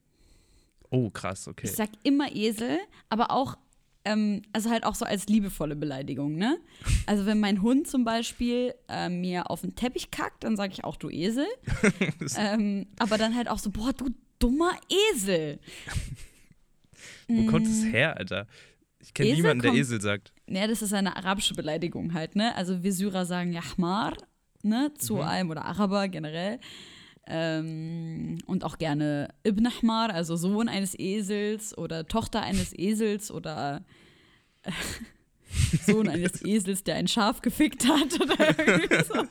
[0.91, 1.66] Oh, krass, okay.
[1.66, 2.78] Ich sag immer Esel,
[3.09, 3.57] aber auch,
[4.05, 6.59] ähm, also halt auch so als liebevolle Beleidigung, ne?
[7.07, 10.85] Also wenn mein Hund zum Beispiel äh, mir auf den Teppich kackt, dann sage ich
[10.85, 11.47] auch du Esel.
[12.37, 14.72] ähm, aber dann halt auch so, boah, du dummer
[15.14, 15.61] Esel.
[17.28, 18.47] Wo kommt das her, Alter?
[19.01, 20.33] Ich kenne niemanden, der Esel sagt.
[20.55, 22.55] Ja, das ist eine arabische Beleidigung halt, ne?
[22.57, 24.17] Also wir Syrer sagen Yahmar,
[24.63, 24.93] ne?
[24.99, 25.21] Zu Mhm.
[25.23, 26.61] allem oder Araber generell.
[27.27, 33.85] Ähm, und auch gerne Ibn Ahmar, also Sohn eines Esels oder Tochter eines Esels oder
[34.63, 34.73] äh,
[35.87, 39.25] Sohn eines Esels, der ein Schaf gefickt hat oder irgendwie so.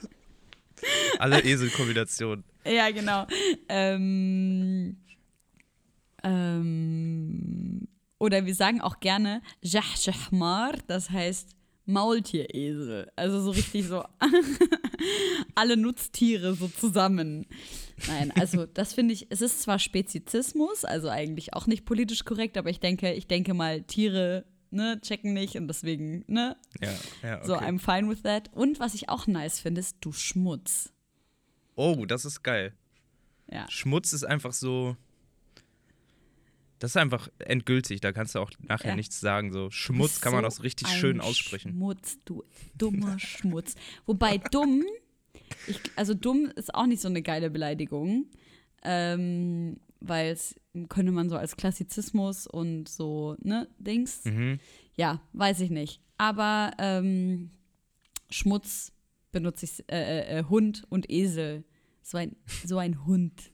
[1.20, 2.44] Alle Eselkombinationen.
[2.66, 3.28] Ja, genau.
[3.70, 4.98] Ähm,
[6.24, 7.88] ähm,
[8.22, 11.56] oder wir sagen auch gerne Jahshahmar, das heißt
[11.86, 13.12] Maultieresel.
[13.16, 14.04] Also so richtig so
[15.56, 17.48] alle Nutztiere so zusammen.
[18.08, 22.58] Nein, also das finde ich, es ist zwar Spezizismus, also eigentlich auch nicht politisch korrekt,
[22.58, 26.56] aber ich denke, ich denke mal, Tiere ne, checken nicht und deswegen, ne?
[26.80, 26.94] Ja,
[27.24, 27.48] ja, okay.
[27.48, 28.52] So, I'm fine with that.
[28.54, 30.94] Und was ich auch nice finde, ist du Schmutz.
[31.76, 32.74] Oh, das ist geil.
[33.52, 33.66] Ja.
[33.70, 34.96] Schmutz ist einfach so.
[36.82, 38.96] Das ist einfach endgültig, da kannst du auch nachher Ja.
[38.96, 39.54] nichts sagen.
[39.54, 41.74] So Schmutz kann man auch so richtig schön aussprechen.
[41.74, 42.44] Schmutz, du
[42.76, 43.76] dummer Schmutz.
[44.08, 44.84] Wobei dumm,
[45.68, 48.26] ich, also dumm ist auch nicht so eine geile Beleidigung,
[48.84, 50.56] ähm, weil es
[50.90, 54.26] könnte man so als Klassizismus und so, ne, Dings.
[54.26, 54.60] Mhm.
[54.96, 56.02] Ja, weiß ich nicht.
[56.18, 57.52] Aber ähm,
[58.32, 58.92] Schmutz
[59.32, 61.64] benutze ich, äh, äh, äh, Hund und Esel.
[62.02, 63.52] So ein, so ein Hund.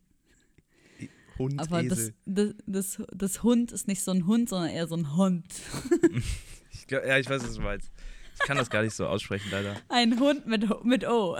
[1.37, 2.13] Hund, Aber das, Esel.
[2.25, 5.45] das, das, das Hund ist nicht so ein Hund, sondern eher so ein Hund.
[6.71, 7.91] Ich glaub, ja, ich weiß, was du meinst.
[8.35, 9.75] Ich kann das gar nicht so aussprechen, leider.
[9.89, 11.37] Ein Hund mit, mit O.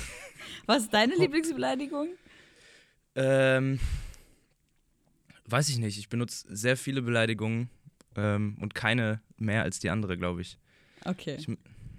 [0.66, 2.08] Was ist deine Lieblingsbeleidigung?
[3.16, 3.80] Ähm,
[5.46, 5.98] weiß ich nicht.
[5.98, 7.68] Ich benutze sehr viele Beleidigungen
[8.16, 10.58] ähm, und keine mehr als die andere, glaube ich.
[11.04, 11.36] Okay.
[11.38, 11.48] Ich-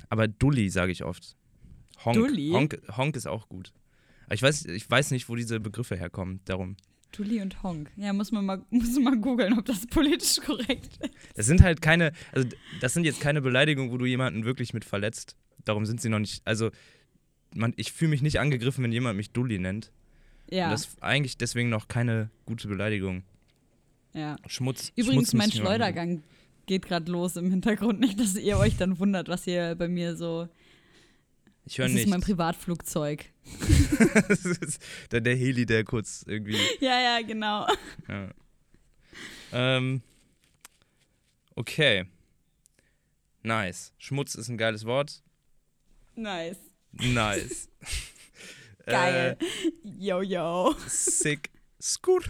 [0.10, 1.36] Aber Dulli sage ich oft.
[2.06, 2.16] Honk.
[2.16, 2.52] Dulli?
[2.52, 2.82] Honk.
[2.96, 3.74] Honk ist auch gut.
[4.30, 6.40] Ich weiß, ich weiß nicht, wo diese Begriffe herkommen.
[6.46, 6.78] Darum.
[7.18, 7.92] Dulli und Honk.
[7.96, 11.14] Ja, muss man mal, muss man mal googeln, ob das politisch korrekt ist.
[11.36, 12.48] Das sind halt keine, also
[12.82, 15.36] das sind jetzt keine Beleidigungen, wo du jemanden wirklich mit verletzt.
[15.64, 16.72] Darum sind sie noch nicht, also
[17.56, 19.92] man, ich fühle mich nicht angegriffen, wenn jemand mich Dulli nennt.
[20.52, 23.24] Ja, Und das ist eigentlich deswegen noch keine gute Beleidigung.
[24.14, 24.36] ja.
[24.48, 24.92] Schmutz.
[24.96, 25.52] Übrigens, Schmutz mein.
[25.52, 26.24] Schleudergang
[26.68, 28.00] geht gerade los im Hintergrund.
[28.00, 30.48] Nicht, dass ihr euch dann wundert, was hier bei mir so.
[31.68, 32.10] Ich höre Das ist nicht.
[32.10, 33.26] mein Privatflugzeug.
[34.28, 36.58] das ist dann der Heli, der kurz irgendwie.
[36.80, 37.68] Ja, ja, genau.
[38.08, 38.30] Ja.
[39.52, 40.02] Ähm,
[41.56, 42.06] okay.
[43.44, 43.94] Nice.
[43.98, 45.22] Schmutz ist ein geiles Wort.
[46.16, 46.58] Nice.
[46.92, 47.68] Nice.
[48.86, 49.38] Geil.
[49.84, 50.72] Yo, yo.
[50.72, 51.50] Äh, sick.
[51.82, 52.30] Scoot.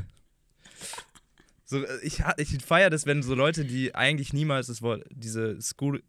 [1.65, 5.61] So, äh, ich ich feiere das, wenn so Leute, die eigentlich niemals das Wort, diese
[5.61, 6.03] School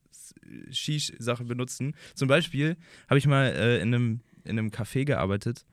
[0.70, 1.94] Shish-Sache benutzen.
[2.14, 2.76] Zum Beispiel
[3.08, 5.64] habe ich mal äh, in, einem, in einem Café gearbeitet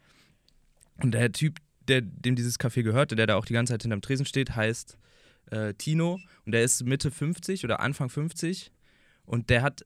[1.01, 1.57] und der Typ,
[1.87, 4.97] der, dem dieses Café gehörte, der da auch die ganze Zeit hinterm Tresen steht, heißt
[5.51, 8.71] äh, Tino und der ist Mitte 50 oder Anfang 50
[9.25, 9.85] und der hat,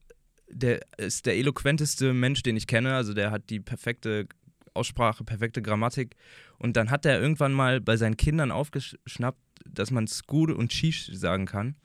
[0.50, 4.28] der ist der eloquenteste Mensch, den ich kenne, also der hat die perfekte
[4.74, 6.16] Aussprache, perfekte Grammatik
[6.60, 11.10] und dann hat er irgendwann mal bei seinen Kindern aufgeschnappt, dass man Skur und Shish
[11.14, 11.76] sagen kann.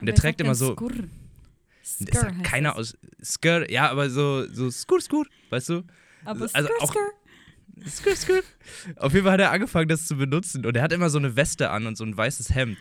[0.00, 0.92] Und der Wer trägt sagt immer so, Skur?
[1.82, 5.82] Das Skur sagt heißt keiner aus Skr, ja, aber so, so Skur, Skur, weißt du?
[6.24, 7.02] Aber also Skur, auch- Skur.
[7.86, 8.40] Skur, Skur.
[8.96, 10.64] Auf jeden Fall hat er angefangen, das zu benutzen.
[10.64, 12.78] Und er hat immer so eine Weste an und so ein weißes Hemd.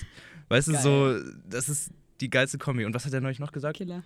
[0.50, 0.82] Weißt du, Geil.
[0.82, 1.90] so, das ist
[2.20, 2.86] die geilste Kombi.
[2.86, 3.78] Und was hat er neulich noch gesagt?
[3.78, 4.04] Killer.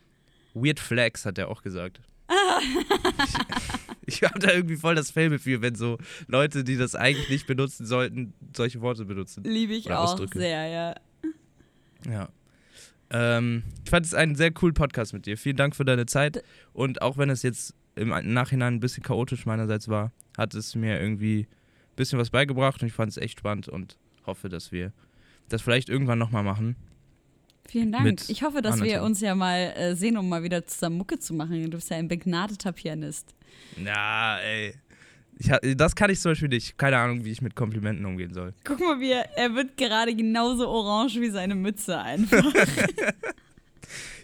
[0.54, 2.00] Weird Flags hat er auch gesagt.
[4.06, 7.30] ich ich habe da irgendwie voll das Fable für, wenn so Leute, die das eigentlich
[7.30, 9.44] nicht benutzen sollten, solche Worte benutzen.
[9.44, 10.40] Liebe ich Oder auch Ausdrücke.
[10.40, 10.96] sehr, ja.
[12.10, 12.30] Ja.
[13.12, 15.38] Ähm, ich fand es einen sehr coolen Podcast mit dir.
[15.38, 16.44] Vielen Dank für deine Zeit.
[16.74, 21.00] Und auch wenn es jetzt im Nachhinein ein bisschen chaotisch meinerseits war, hat es mir
[21.00, 24.92] irgendwie ein bisschen was beigebracht und ich fand es echt spannend und hoffe, dass wir
[25.50, 26.76] das vielleicht irgendwann nochmal machen.
[27.68, 28.22] Vielen Dank.
[28.28, 31.34] Ich hoffe, dass wir uns ja mal äh, sehen, um mal wieder zusammen Mucke zu
[31.34, 31.64] machen.
[31.72, 33.34] Du bist ja ein begnadeter Pianist.
[33.78, 34.76] Na, ey.
[35.38, 36.78] Ich, das kann ich zum Beispiel nicht.
[36.78, 38.54] Keine Ahnung, wie ich mit Komplimenten umgehen soll.
[38.64, 42.44] Guck mal, wie er, er wird gerade genauso orange wie seine Mütze einfach.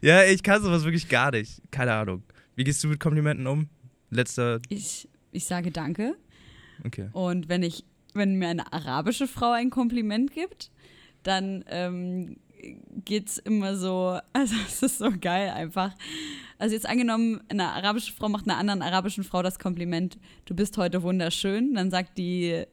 [0.01, 1.61] Ja, ich kann sowas wirklich gar nicht.
[1.69, 2.23] Keine Ahnung.
[2.55, 3.69] Wie gehst du mit Komplimenten um?
[4.09, 4.59] Letzter.
[4.67, 6.15] Ich, ich sage Danke.
[6.83, 7.09] Okay.
[7.13, 10.71] Und wenn ich, wenn mir eine arabische Frau ein Kompliment gibt,
[11.23, 12.37] dann ähm,
[13.05, 15.93] geht's immer so, also es ist so geil einfach.
[16.57, 20.77] Also jetzt angenommen, eine arabische Frau macht einer anderen arabischen Frau das Kompliment, du bist
[20.77, 22.63] heute wunderschön, dann sagt die,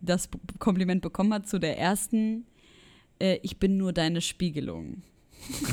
[0.00, 0.28] das
[0.58, 2.46] Kompliment bekommen hat zu der ersten,
[3.20, 5.02] äh, ich bin nur deine Spiegelung.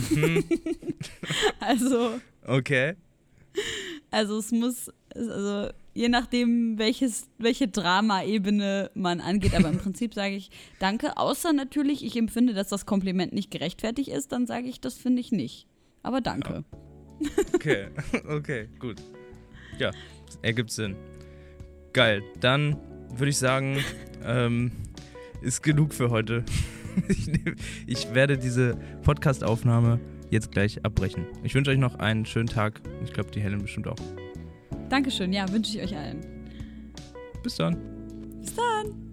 [1.60, 2.96] also Okay.
[4.12, 10.36] Also es muss, also je nachdem, welches, welche Drama-Ebene man angeht, aber im Prinzip sage
[10.36, 14.82] ich Danke, außer natürlich, ich empfinde, dass das Kompliment nicht gerechtfertigt ist, dann sage ich,
[14.82, 15.68] das finde ich nicht.
[16.04, 16.64] Aber danke.
[17.54, 17.90] Okay,
[18.28, 19.00] okay, gut.
[19.78, 19.92] Ja,
[20.42, 20.96] ergibt Sinn.
[21.94, 22.78] Geil, dann
[23.16, 23.78] würde ich sagen,
[24.26, 24.72] ähm,
[25.44, 26.44] ist genug für heute.
[27.08, 27.56] Ich, nehm,
[27.86, 30.00] ich werde diese Podcast-Aufnahme
[30.32, 31.28] jetzt gleich abbrechen.
[31.44, 32.82] Ich wünsche euch noch einen schönen Tag.
[33.04, 33.98] Ich glaube, die Helen bestimmt auch.
[34.90, 36.22] Dankeschön, ja, wünsche ich euch allen.
[37.44, 37.78] Bis dann.
[38.42, 39.11] Bis dann.